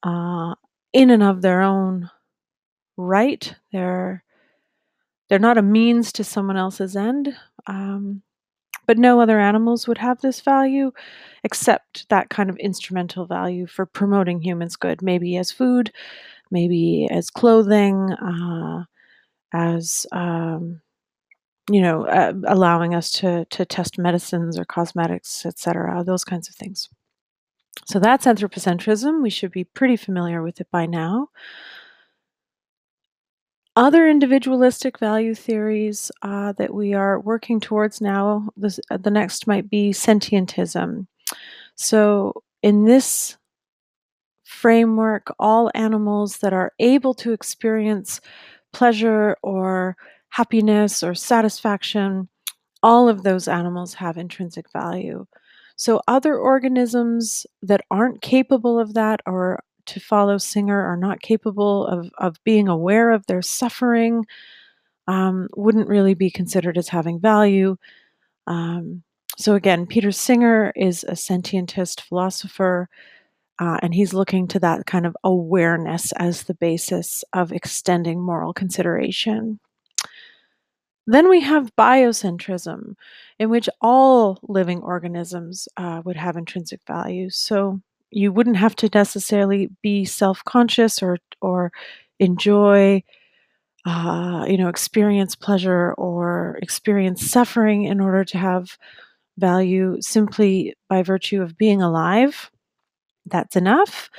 uh, 0.03 0.55
in 0.93 1.09
and 1.09 1.23
of 1.23 1.41
their 1.41 1.61
own 1.61 2.09
right. 2.97 3.53
They're 3.71 4.23
they're 5.29 5.39
not 5.39 5.57
a 5.57 5.63
means 5.63 6.11
to 6.13 6.23
someone 6.23 6.57
else's 6.57 6.95
end. 6.95 7.35
Um, 7.67 8.21
but 8.87 8.97
no 8.97 9.19
other 9.19 9.39
animals 9.39 9.87
would 9.87 9.97
have 9.97 10.21
this 10.21 10.41
value 10.41 10.91
except 11.43 12.07
that 12.09 12.29
kind 12.29 12.49
of 12.49 12.57
instrumental 12.57 13.25
value 13.25 13.67
for 13.67 13.85
promoting 13.85 14.41
humans' 14.41 14.75
good, 14.75 15.01
maybe 15.01 15.37
as 15.37 15.51
food, 15.51 15.91
maybe 16.51 17.07
as 17.11 17.29
clothing, 17.29 18.11
uh, 18.13 18.83
as 19.53 20.05
um, 20.11 20.81
you 21.71 21.81
know, 21.81 22.05
uh, 22.07 22.33
allowing 22.47 22.93
us 22.95 23.11
to 23.11 23.45
to 23.45 23.65
test 23.65 23.97
medicines 23.97 24.57
or 24.59 24.65
cosmetics, 24.65 25.45
etc. 25.45 26.03
Those 26.03 26.23
kinds 26.23 26.49
of 26.49 26.55
things. 26.55 26.89
So 27.85 27.99
that's 27.99 28.25
anthropocentrism. 28.25 29.21
We 29.21 29.29
should 29.29 29.51
be 29.51 29.63
pretty 29.63 29.95
familiar 29.97 30.41
with 30.41 30.61
it 30.61 30.67
by 30.71 30.85
now. 30.85 31.29
Other 33.77 34.07
individualistic 34.07 34.99
value 34.99 35.35
theories 35.35 36.09
uh, 36.21 36.53
that 36.53 36.73
we 36.73 36.93
are 36.93 37.19
working 37.19 37.59
towards 37.59 37.99
now, 37.99 38.47
this, 38.55 38.79
uh, 38.89 38.95
the 38.97 39.11
next 39.11 39.47
might 39.47 39.69
be 39.69 39.91
sentientism. 39.91 41.07
So, 41.75 42.41
in 42.63 42.85
this 42.85 43.35
framework, 44.45 45.33
all 45.39 45.69
animals 45.75 46.38
that 46.38 46.53
are 46.53 46.71
able 46.79 47.13
to 47.15 47.33
experience 47.33 48.21
pleasure 48.71 49.35
or 49.43 49.97
happiness 50.29 51.03
or 51.03 51.13
satisfaction, 51.13 52.29
all 52.81 53.09
of 53.09 53.23
those 53.23 53.49
animals 53.49 53.95
have 53.95 54.17
intrinsic 54.17 54.71
value. 54.71 55.25
So, 55.75 56.01
other 56.07 56.38
organisms 56.38 57.45
that 57.61 57.81
aren't 57.91 58.21
capable 58.21 58.79
of 58.79 58.93
that 58.93 59.19
or 59.25 59.59
to 59.87 59.99
follow 59.99 60.37
Singer 60.37 60.81
are 60.81 60.97
not 60.97 61.21
capable 61.21 61.87
of, 61.87 62.11
of 62.17 62.43
being 62.43 62.67
aware 62.67 63.11
of 63.11 63.25
their 63.25 63.41
suffering 63.41 64.25
um, 65.07 65.49
wouldn't 65.55 65.87
really 65.87 66.13
be 66.13 66.29
considered 66.29 66.77
as 66.77 66.89
having 66.89 67.19
value. 67.19 67.77
Um, 68.47 69.03
so, 69.37 69.55
again, 69.55 69.85
Peter 69.85 70.11
Singer 70.11 70.71
is 70.75 71.03
a 71.03 71.11
sentientist 71.11 72.01
philosopher, 72.01 72.89
uh, 73.59 73.79
and 73.81 73.93
he's 73.93 74.13
looking 74.13 74.47
to 74.49 74.59
that 74.59 74.85
kind 74.85 75.05
of 75.05 75.15
awareness 75.23 76.11
as 76.13 76.43
the 76.43 76.53
basis 76.53 77.23
of 77.33 77.51
extending 77.51 78.21
moral 78.21 78.53
consideration. 78.53 79.59
Then 81.07 81.29
we 81.29 81.41
have 81.41 81.75
biocentrism, 81.75 82.95
in 83.37 83.49
which 83.49 83.69
all 83.81 84.39
living 84.43 84.81
organisms 84.81 85.67
uh, 85.77 86.01
would 86.03 86.15
have 86.15 86.37
intrinsic 86.37 86.81
value. 86.87 87.29
So, 87.29 87.81
you 88.11 88.31
wouldn't 88.31 88.57
have 88.57 88.75
to 88.77 88.89
necessarily 88.93 89.69
be 89.81 90.05
self-conscious 90.05 91.01
or 91.03 91.17
or 91.41 91.71
enjoy 92.19 93.03
uh, 93.85 94.45
you 94.47 94.57
know 94.57 94.69
experience 94.69 95.35
pleasure 95.35 95.93
or 95.93 96.57
experience 96.61 97.29
suffering 97.29 97.83
in 97.83 98.01
order 98.01 98.23
to 98.25 98.37
have 98.37 98.77
value 99.37 99.97
simply 100.01 100.75
by 100.89 101.03
virtue 101.03 101.41
of 101.41 101.57
being 101.57 101.81
alive. 101.81 102.51
That's 103.25 103.55
enough. 103.55 104.09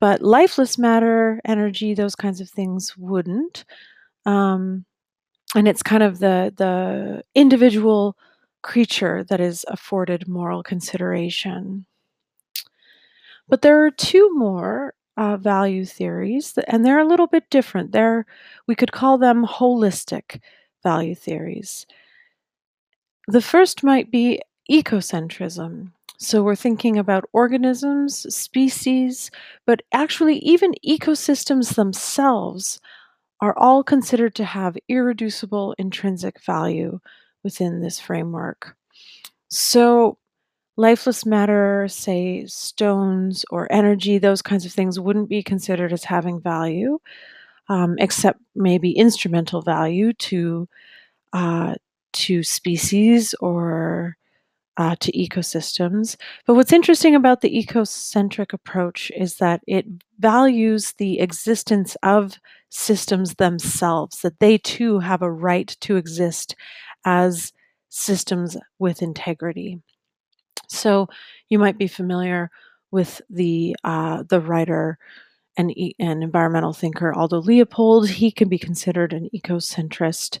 But 0.00 0.22
lifeless 0.22 0.78
matter 0.78 1.40
energy 1.44 1.94
those 1.94 2.14
kinds 2.16 2.40
of 2.40 2.50
things 2.50 2.96
wouldn't. 2.96 3.64
Um, 4.26 4.84
and 5.56 5.68
it's 5.68 5.82
kind 5.82 6.02
of 6.02 6.20
the 6.20 6.52
the 6.56 7.22
individual 7.34 8.16
creature 8.62 9.24
that 9.30 9.40
is 9.40 9.64
afforded 9.68 10.28
moral 10.28 10.62
consideration 10.62 11.86
but 13.48 13.62
there 13.62 13.84
are 13.84 13.90
two 13.90 14.30
more 14.34 14.94
uh, 15.16 15.36
value 15.36 15.84
theories, 15.84 16.56
and 16.68 16.84
they're 16.84 17.00
a 17.00 17.06
little 17.06 17.26
bit 17.26 17.50
different. 17.50 17.92
They're, 17.92 18.24
we 18.66 18.74
could 18.74 18.92
call 18.92 19.18
them 19.18 19.44
holistic 19.46 20.40
value 20.82 21.14
theories. 21.14 21.86
The 23.26 23.42
first 23.42 23.82
might 23.82 24.10
be 24.10 24.40
ecocentrism. 24.70 25.92
So 26.18 26.42
we're 26.42 26.56
thinking 26.56 26.98
about 26.98 27.28
organisms, 27.32 28.34
species, 28.34 29.30
but 29.66 29.82
actually, 29.92 30.38
even 30.38 30.72
ecosystems 30.86 31.74
themselves 31.74 32.80
are 33.40 33.56
all 33.56 33.84
considered 33.84 34.34
to 34.36 34.44
have 34.44 34.76
irreducible 34.88 35.74
intrinsic 35.78 36.40
value 36.42 37.00
within 37.44 37.80
this 37.80 38.00
framework. 38.00 38.76
So 39.48 40.18
lifeless 40.78 41.26
matter, 41.26 41.86
say 41.88 42.46
stones 42.46 43.44
or 43.50 43.70
energy, 43.70 44.16
those 44.18 44.40
kinds 44.40 44.64
of 44.64 44.72
things 44.72 44.98
wouldn't 45.00 45.28
be 45.28 45.42
considered 45.42 45.92
as 45.92 46.04
having 46.04 46.40
value, 46.40 46.98
um, 47.68 47.96
except 47.98 48.40
maybe 48.54 48.92
instrumental 48.92 49.60
value 49.62 50.12
to 50.14 50.68
uh, 51.34 51.74
to 52.14 52.42
species 52.42 53.34
or 53.40 54.16
uh, 54.78 54.94
to 55.00 55.12
ecosystems. 55.12 56.16
But 56.46 56.54
what's 56.54 56.72
interesting 56.72 57.14
about 57.14 57.40
the 57.40 57.50
ecocentric 57.62 58.52
approach 58.52 59.10
is 59.16 59.36
that 59.38 59.60
it 59.66 59.84
values 60.20 60.94
the 60.98 61.20
existence 61.20 61.96
of 62.02 62.38
systems 62.70 63.34
themselves, 63.34 64.22
that 64.22 64.38
they 64.38 64.58
too 64.58 65.00
have 65.00 65.22
a 65.22 65.30
right 65.30 65.76
to 65.80 65.96
exist 65.96 66.54
as 67.04 67.52
systems 67.88 68.56
with 68.78 69.02
integrity. 69.02 69.80
So 70.68 71.08
you 71.48 71.58
might 71.58 71.78
be 71.78 71.88
familiar 71.88 72.50
with 72.90 73.20
the 73.28 73.76
uh, 73.84 74.22
the 74.28 74.40
writer 74.40 74.98
and, 75.56 75.74
and 75.98 76.22
environmental 76.22 76.72
thinker 76.72 77.12
Aldo 77.12 77.42
Leopold. 77.42 78.08
He 78.08 78.30
can 78.30 78.48
be 78.48 78.58
considered 78.58 79.12
an 79.12 79.28
ecocentrist. 79.34 80.38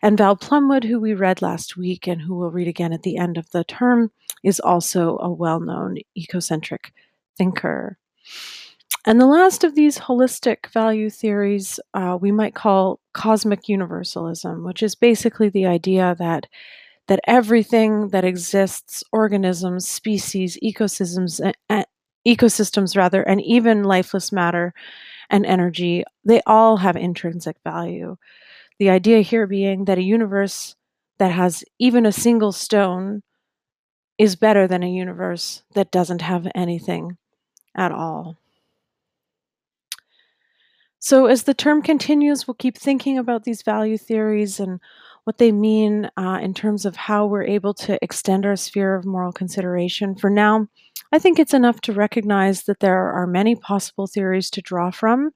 And 0.00 0.16
Val 0.16 0.36
Plumwood, 0.36 0.84
who 0.84 1.00
we 1.00 1.12
read 1.12 1.42
last 1.42 1.76
week 1.76 2.06
and 2.06 2.22
who 2.22 2.36
we'll 2.36 2.50
read 2.50 2.68
again 2.68 2.92
at 2.92 3.02
the 3.02 3.16
end 3.16 3.36
of 3.36 3.50
the 3.50 3.64
term, 3.64 4.10
is 4.44 4.60
also 4.60 5.18
a 5.18 5.30
well 5.30 5.60
known 5.60 5.98
ecocentric 6.16 6.90
thinker. 7.36 7.98
And 9.06 9.20
the 9.20 9.26
last 9.26 9.64
of 9.64 9.74
these 9.74 9.98
holistic 9.98 10.70
value 10.72 11.10
theories 11.10 11.80
uh, 11.94 12.18
we 12.20 12.30
might 12.30 12.54
call 12.54 13.00
cosmic 13.12 13.68
universalism, 13.68 14.62
which 14.62 14.82
is 14.82 14.94
basically 14.94 15.48
the 15.48 15.66
idea 15.66 16.14
that 16.18 16.46
that 17.10 17.20
everything 17.26 18.10
that 18.10 18.24
exists, 18.24 19.02
organisms, 19.12 19.88
species, 19.88 20.56
ecosystems, 20.62 21.40
uh, 21.68 21.82
ecosystems 22.24 22.96
rather, 22.96 23.22
and 23.22 23.42
even 23.42 23.82
lifeless 23.82 24.30
matter 24.30 24.72
and 25.28 25.44
energy, 25.44 26.04
they 26.24 26.40
all 26.46 26.76
have 26.76 26.94
intrinsic 26.94 27.56
value. 27.64 28.16
The 28.78 28.90
idea 28.90 29.22
here 29.22 29.48
being 29.48 29.86
that 29.86 29.98
a 29.98 30.02
universe 30.02 30.76
that 31.18 31.32
has 31.32 31.64
even 31.80 32.06
a 32.06 32.12
single 32.12 32.52
stone 32.52 33.24
is 34.16 34.36
better 34.36 34.68
than 34.68 34.84
a 34.84 34.88
universe 34.88 35.64
that 35.74 35.90
doesn't 35.90 36.22
have 36.22 36.46
anything 36.54 37.16
at 37.76 37.90
all. 37.90 38.36
So, 41.00 41.26
as 41.26 41.42
the 41.42 41.54
term 41.54 41.82
continues, 41.82 42.46
we'll 42.46 42.54
keep 42.54 42.78
thinking 42.78 43.18
about 43.18 43.42
these 43.42 43.62
value 43.62 43.98
theories 43.98 44.60
and 44.60 44.78
what 45.24 45.38
they 45.38 45.52
mean 45.52 46.10
uh, 46.16 46.38
in 46.42 46.54
terms 46.54 46.84
of 46.84 46.96
how 46.96 47.26
we're 47.26 47.44
able 47.44 47.74
to 47.74 47.98
extend 48.02 48.46
our 48.46 48.56
sphere 48.56 48.94
of 48.94 49.04
moral 49.04 49.32
consideration. 49.32 50.14
For 50.14 50.30
now, 50.30 50.66
I 51.12 51.18
think 51.18 51.38
it's 51.38 51.54
enough 51.54 51.80
to 51.82 51.92
recognize 51.92 52.64
that 52.64 52.80
there 52.80 53.10
are 53.10 53.26
many 53.26 53.54
possible 53.54 54.06
theories 54.06 54.50
to 54.50 54.62
draw 54.62 54.90
from, 54.90 55.30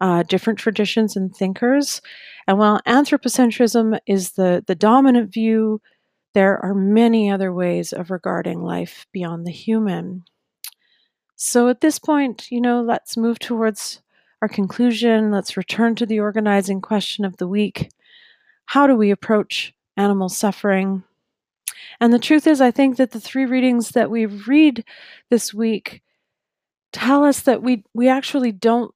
uh, 0.00 0.22
different 0.24 0.58
traditions 0.58 1.16
and 1.16 1.34
thinkers. 1.34 2.02
And 2.46 2.58
while 2.58 2.80
anthropocentrism 2.86 3.98
is 4.06 4.32
the, 4.32 4.64
the 4.66 4.74
dominant 4.74 5.32
view, 5.32 5.80
there 6.34 6.62
are 6.62 6.74
many 6.74 7.30
other 7.30 7.52
ways 7.52 7.92
of 7.92 8.10
regarding 8.10 8.60
life 8.60 9.06
beyond 9.12 9.46
the 9.46 9.52
human. 9.52 10.24
So 11.36 11.68
at 11.68 11.80
this 11.80 11.98
point, 11.98 12.50
you 12.50 12.60
know, 12.60 12.82
let's 12.82 13.16
move 13.16 13.38
towards 13.38 14.02
our 14.42 14.48
conclusion. 14.48 15.30
Let's 15.30 15.56
return 15.56 15.94
to 15.96 16.06
the 16.06 16.20
organizing 16.20 16.80
question 16.80 17.24
of 17.24 17.36
the 17.38 17.48
week 17.48 17.90
How 18.66 18.86
do 18.86 18.96
we 18.96 19.10
approach 19.10 19.74
animal 19.96 20.28
suffering? 20.28 21.02
And 22.00 22.12
the 22.12 22.18
truth 22.18 22.46
is, 22.46 22.60
I 22.60 22.70
think 22.70 22.96
that 22.96 23.12
the 23.12 23.20
three 23.20 23.46
readings 23.46 23.90
that 23.90 24.10
we 24.10 24.26
read 24.26 24.84
this 25.30 25.54
week 25.54 26.02
tell 26.92 27.24
us 27.24 27.40
that 27.42 27.62
we, 27.62 27.84
we 27.94 28.08
actually 28.08 28.52
don't 28.52 28.92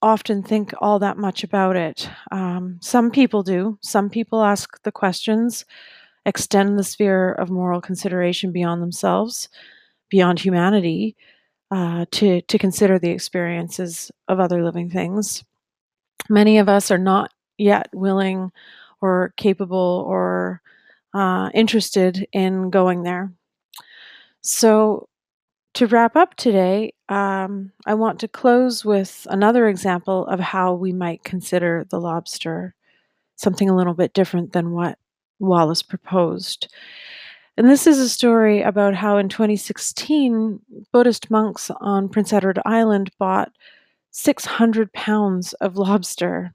often 0.00 0.42
think 0.42 0.72
all 0.80 0.98
that 0.98 1.16
much 1.16 1.44
about 1.44 1.76
it. 1.76 2.10
Um, 2.30 2.78
some 2.82 3.10
people 3.10 3.42
do. 3.42 3.78
Some 3.82 4.10
people 4.10 4.42
ask 4.42 4.82
the 4.82 4.92
questions, 4.92 5.64
extend 6.26 6.78
the 6.78 6.84
sphere 6.84 7.32
of 7.32 7.50
moral 7.50 7.80
consideration 7.80 8.52
beyond 8.52 8.82
themselves, 8.82 9.48
beyond 10.10 10.40
humanity, 10.40 11.16
uh, 11.70 12.04
to, 12.10 12.42
to 12.42 12.58
consider 12.58 12.98
the 12.98 13.10
experiences 13.10 14.10
of 14.28 14.40
other 14.40 14.64
living 14.64 14.90
things. 14.90 15.44
Many 16.28 16.58
of 16.58 16.68
us 16.68 16.90
are 16.90 16.98
not 16.98 17.32
yet 17.56 17.88
willing 17.92 18.50
or 19.02 19.34
capable 19.36 20.04
or 20.08 20.62
uh, 21.14 21.50
interested 21.52 22.26
in 22.32 22.70
going 22.70 23.02
there. 23.02 23.32
So, 24.40 25.08
to 25.74 25.86
wrap 25.86 26.16
up 26.16 26.34
today, 26.36 26.92
um, 27.08 27.72
I 27.86 27.94
want 27.94 28.20
to 28.20 28.28
close 28.28 28.84
with 28.84 29.26
another 29.30 29.68
example 29.68 30.26
of 30.26 30.38
how 30.38 30.74
we 30.74 30.92
might 30.92 31.24
consider 31.24 31.86
the 31.90 31.98
lobster, 31.98 32.74
something 33.36 33.70
a 33.70 33.76
little 33.76 33.94
bit 33.94 34.12
different 34.12 34.52
than 34.52 34.72
what 34.72 34.98
Wallace 35.38 35.82
proposed. 35.82 36.68
And 37.56 37.68
this 37.68 37.86
is 37.86 37.98
a 37.98 38.08
story 38.08 38.62
about 38.62 38.94
how 38.94 39.18
in 39.18 39.28
2016, 39.28 40.60
Buddhist 40.92 41.30
monks 41.30 41.70
on 41.80 42.08
Prince 42.08 42.32
Edward 42.32 42.58
Island 42.64 43.10
bought 43.18 43.52
600 44.10 44.92
pounds 44.92 45.52
of 45.54 45.76
lobster 45.76 46.52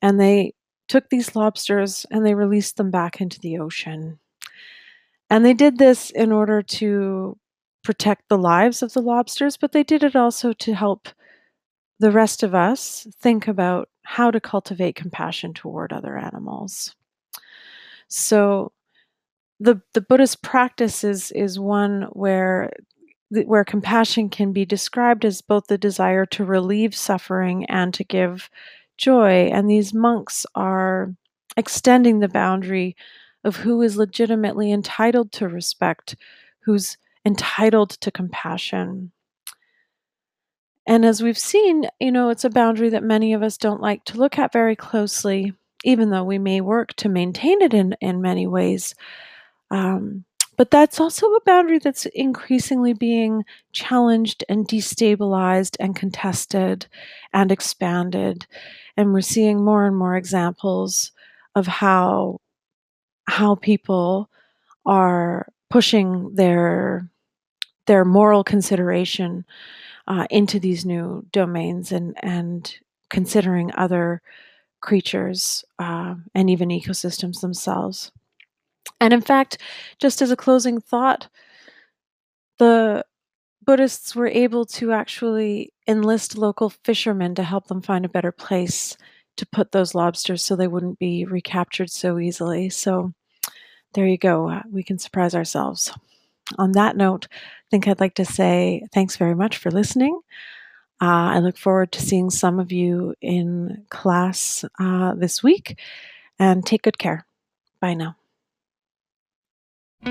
and 0.00 0.20
they 0.20 0.54
took 0.92 1.08
these 1.08 1.34
lobsters 1.34 2.04
and 2.10 2.26
they 2.26 2.34
released 2.34 2.76
them 2.76 2.90
back 2.90 3.18
into 3.18 3.40
the 3.40 3.56
ocean. 3.56 4.18
And 5.30 5.42
they 5.42 5.54
did 5.54 5.78
this 5.78 6.10
in 6.10 6.30
order 6.30 6.60
to 6.60 7.38
protect 7.82 8.28
the 8.28 8.36
lives 8.36 8.82
of 8.82 8.92
the 8.92 9.00
lobsters, 9.00 9.56
but 9.56 9.72
they 9.72 9.84
did 9.84 10.02
it 10.02 10.14
also 10.14 10.52
to 10.52 10.74
help 10.74 11.08
the 11.98 12.10
rest 12.10 12.42
of 12.42 12.54
us 12.54 13.06
think 13.18 13.48
about 13.48 13.88
how 14.02 14.30
to 14.30 14.38
cultivate 14.38 14.94
compassion 14.94 15.54
toward 15.54 15.94
other 15.94 16.18
animals. 16.18 16.94
So 18.08 18.72
the 19.58 19.80
the 19.94 20.02
Buddhist 20.02 20.42
practice 20.42 21.04
is 21.04 21.32
is 21.32 21.58
one 21.58 22.02
where 22.12 22.70
where 23.30 23.64
compassion 23.64 24.28
can 24.28 24.52
be 24.52 24.66
described 24.66 25.24
as 25.24 25.40
both 25.40 25.68
the 25.68 25.78
desire 25.78 26.26
to 26.26 26.44
relieve 26.44 26.94
suffering 26.94 27.64
and 27.70 27.94
to 27.94 28.04
give 28.04 28.50
joy 28.96 29.46
and 29.52 29.68
these 29.68 29.94
monks 29.94 30.46
are 30.54 31.14
extending 31.56 32.20
the 32.20 32.28
boundary 32.28 32.96
of 33.44 33.56
who 33.56 33.82
is 33.82 33.96
legitimately 33.96 34.72
entitled 34.72 35.32
to 35.32 35.48
respect 35.48 36.16
who's 36.60 36.96
entitled 37.24 37.90
to 37.90 38.10
compassion. 38.10 39.10
And 40.86 41.04
as 41.04 41.22
we've 41.22 41.38
seen 41.38 41.86
you 42.00 42.12
know 42.12 42.30
it's 42.30 42.44
a 42.44 42.50
boundary 42.50 42.90
that 42.90 43.02
many 43.02 43.32
of 43.32 43.42
us 43.42 43.56
don't 43.56 43.80
like 43.80 44.04
to 44.06 44.18
look 44.18 44.38
at 44.38 44.52
very 44.52 44.76
closely 44.76 45.52
even 45.84 46.10
though 46.10 46.24
we 46.24 46.38
may 46.38 46.60
work 46.60 46.94
to 46.94 47.08
maintain 47.08 47.60
it 47.62 47.74
in 47.74 47.96
in 48.00 48.22
many 48.22 48.46
ways. 48.46 48.94
Um, 49.70 50.24
but 50.62 50.70
that's 50.70 51.00
also 51.00 51.26
a 51.26 51.40
boundary 51.40 51.80
that's 51.80 52.06
increasingly 52.14 52.92
being 52.92 53.44
challenged 53.72 54.44
and 54.48 54.68
destabilized 54.68 55.74
and 55.80 55.96
contested 55.96 56.86
and 57.32 57.50
expanded. 57.50 58.46
And 58.96 59.12
we're 59.12 59.22
seeing 59.22 59.64
more 59.64 59.84
and 59.86 59.96
more 59.96 60.14
examples 60.14 61.10
of 61.56 61.66
how 61.66 62.40
how 63.26 63.56
people 63.56 64.30
are 64.86 65.48
pushing 65.68 66.32
their 66.36 67.10
their 67.88 68.04
moral 68.04 68.44
consideration 68.44 69.44
uh, 70.06 70.28
into 70.30 70.60
these 70.60 70.86
new 70.86 71.26
domains 71.32 71.90
and 71.90 72.16
and 72.22 72.72
considering 73.10 73.72
other 73.76 74.22
creatures 74.80 75.64
uh, 75.80 76.14
and 76.36 76.48
even 76.48 76.68
ecosystems 76.68 77.40
themselves. 77.40 78.12
And 79.00 79.12
in 79.12 79.20
fact, 79.20 79.58
just 79.98 80.22
as 80.22 80.30
a 80.30 80.36
closing 80.36 80.80
thought, 80.80 81.28
the 82.58 83.04
Buddhists 83.64 84.14
were 84.14 84.28
able 84.28 84.64
to 84.66 84.92
actually 84.92 85.72
enlist 85.86 86.36
local 86.36 86.70
fishermen 86.70 87.34
to 87.36 87.42
help 87.42 87.68
them 87.68 87.82
find 87.82 88.04
a 88.04 88.08
better 88.08 88.32
place 88.32 88.96
to 89.36 89.46
put 89.46 89.72
those 89.72 89.94
lobsters 89.94 90.44
so 90.44 90.56
they 90.56 90.68
wouldn't 90.68 90.98
be 90.98 91.24
recaptured 91.24 91.90
so 91.90 92.18
easily. 92.18 92.70
So 92.70 93.12
there 93.94 94.06
you 94.06 94.18
go. 94.18 94.50
Uh, 94.50 94.62
we 94.70 94.82
can 94.82 94.98
surprise 94.98 95.34
ourselves. 95.34 95.92
On 96.58 96.72
that 96.72 96.96
note, 96.96 97.28
I 97.32 97.66
think 97.70 97.86
I'd 97.86 98.00
like 98.00 98.14
to 98.14 98.24
say 98.24 98.86
thanks 98.92 99.16
very 99.16 99.34
much 99.34 99.58
for 99.58 99.70
listening. 99.70 100.20
Uh, 101.00 101.34
I 101.34 101.38
look 101.38 101.56
forward 101.56 101.92
to 101.92 102.02
seeing 102.02 102.30
some 102.30 102.60
of 102.60 102.70
you 102.72 103.14
in 103.20 103.84
class 103.90 104.64
uh, 104.78 105.14
this 105.14 105.42
week 105.42 105.80
and 106.38 106.64
take 106.64 106.82
good 106.82 106.98
care. 106.98 107.26
Bye 107.80 107.94
now. 107.94 108.16
I'd 110.04 110.10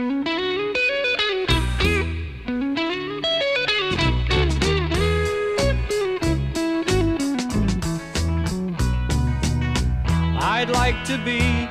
like 10.70 11.04
to 11.04 11.18
be 11.26 11.68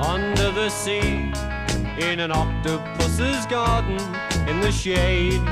under 0.00 0.50
the 0.50 0.70
sea 0.70 1.30
in 1.98 2.20
an 2.20 2.30
octopus's 2.32 3.44
garden 3.46 3.98
in 4.48 4.62
the 4.62 4.72
shade. 4.72 5.42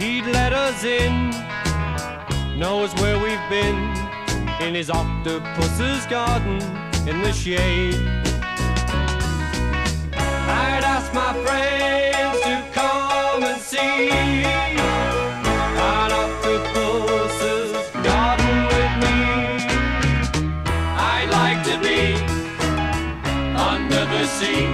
He'd 0.00 0.26
let 0.26 0.52
us 0.52 0.82
in, 0.82 1.30
knows 2.58 2.92
where 2.96 3.16
we've 3.20 3.48
been 3.48 3.94
in 4.60 4.74
his 4.74 4.90
octopus's 4.90 6.04
garden 6.06 6.60
in 7.06 7.22
the 7.22 7.32
shade. 7.32 8.17
I'd 10.48 10.84
ask 10.84 11.12
my 11.12 11.32
friends 11.44 12.40
to 12.40 12.64
come 12.72 13.42
and 13.42 13.60
see 13.60 14.08
garden 18.02 18.56
with 18.72 18.92
me. 19.04 19.18
I'd 21.14 21.28
like 21.40 21.60
to 21.70 21.76
be 21.88 22.14
under 23.70 24.04
the 24.14 24.24
sea 24.26 24.64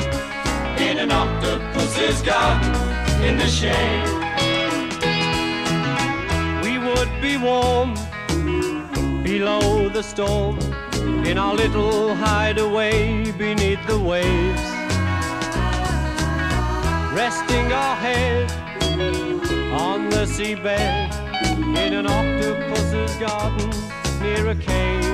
in 0.88 0.98
an 0.98 1.10
octopus's 1.10 2.22
garden 2.22 2.74
in 3.24 3.36
the 3.36 3.46
shade. 3.46 4.08
We 6.62 6.78
would 6.78 7.10
be 7.20 7.36
warm 7.36 7.94
below 9.22 9.88
the 9.88 10.02
storm 10.02 10.58
in 11.26 11.38
our 11.38 11.54
little 11.54 12.14
hideaway 12.14 13.32
beneath 13.32 13.84
the 13.86 13.98
waves 13.98 14.73
resting 17.14 17.72
our 17.72 17.94
head 17.94 18.50
on 19.72 20.10
the 20.10 20.26
seabed 20.26 21.14
in 21.78 21.92
an 21.92 22.06
octopus's 22.08 23.14
garden 23.18 23.70
near 24.20 24.48
a 24.48 24.56
cave. 24.56 25.04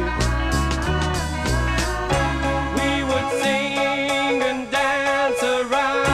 We 2.76 3.04
would 3.04 3.28
sing 3.42 4.40
and 4.48 4.70
dance 4.70 5.42
around 5.42 6.06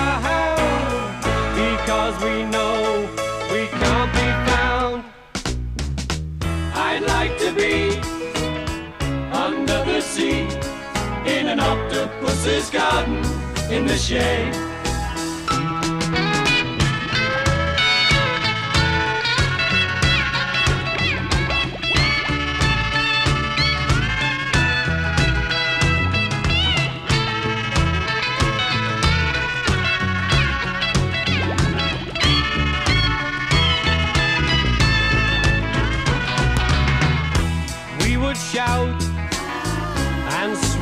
because 1.55 2.15
we 2.21 2.43
know 2.45 3.09
we 3.53 3.69
can't 3.79 4.13
be 4.13 4.29
found. 4.51 5.05
I'd 6.75 7.05
like 7.07 7.39
to 7.39 7.53
be 7.55 7.97
under 9.31 9.85
the 9.85 10.01
sea 10.01 10.49
in 11.31 11.47
an 11.47 11.61
octopus's 11.61 12.71
garden 12.71 13.25
in 13.71 13.87
the 13.87 13.97
shade. 13.97 14.66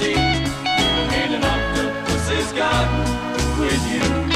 sea 0.00 0.12
in 0.12 1.30
an 1.36 1.44
octopus's 1.44 2.52
garden 2.52 3.04
with 3.60 3.84
you. 3.92 4.29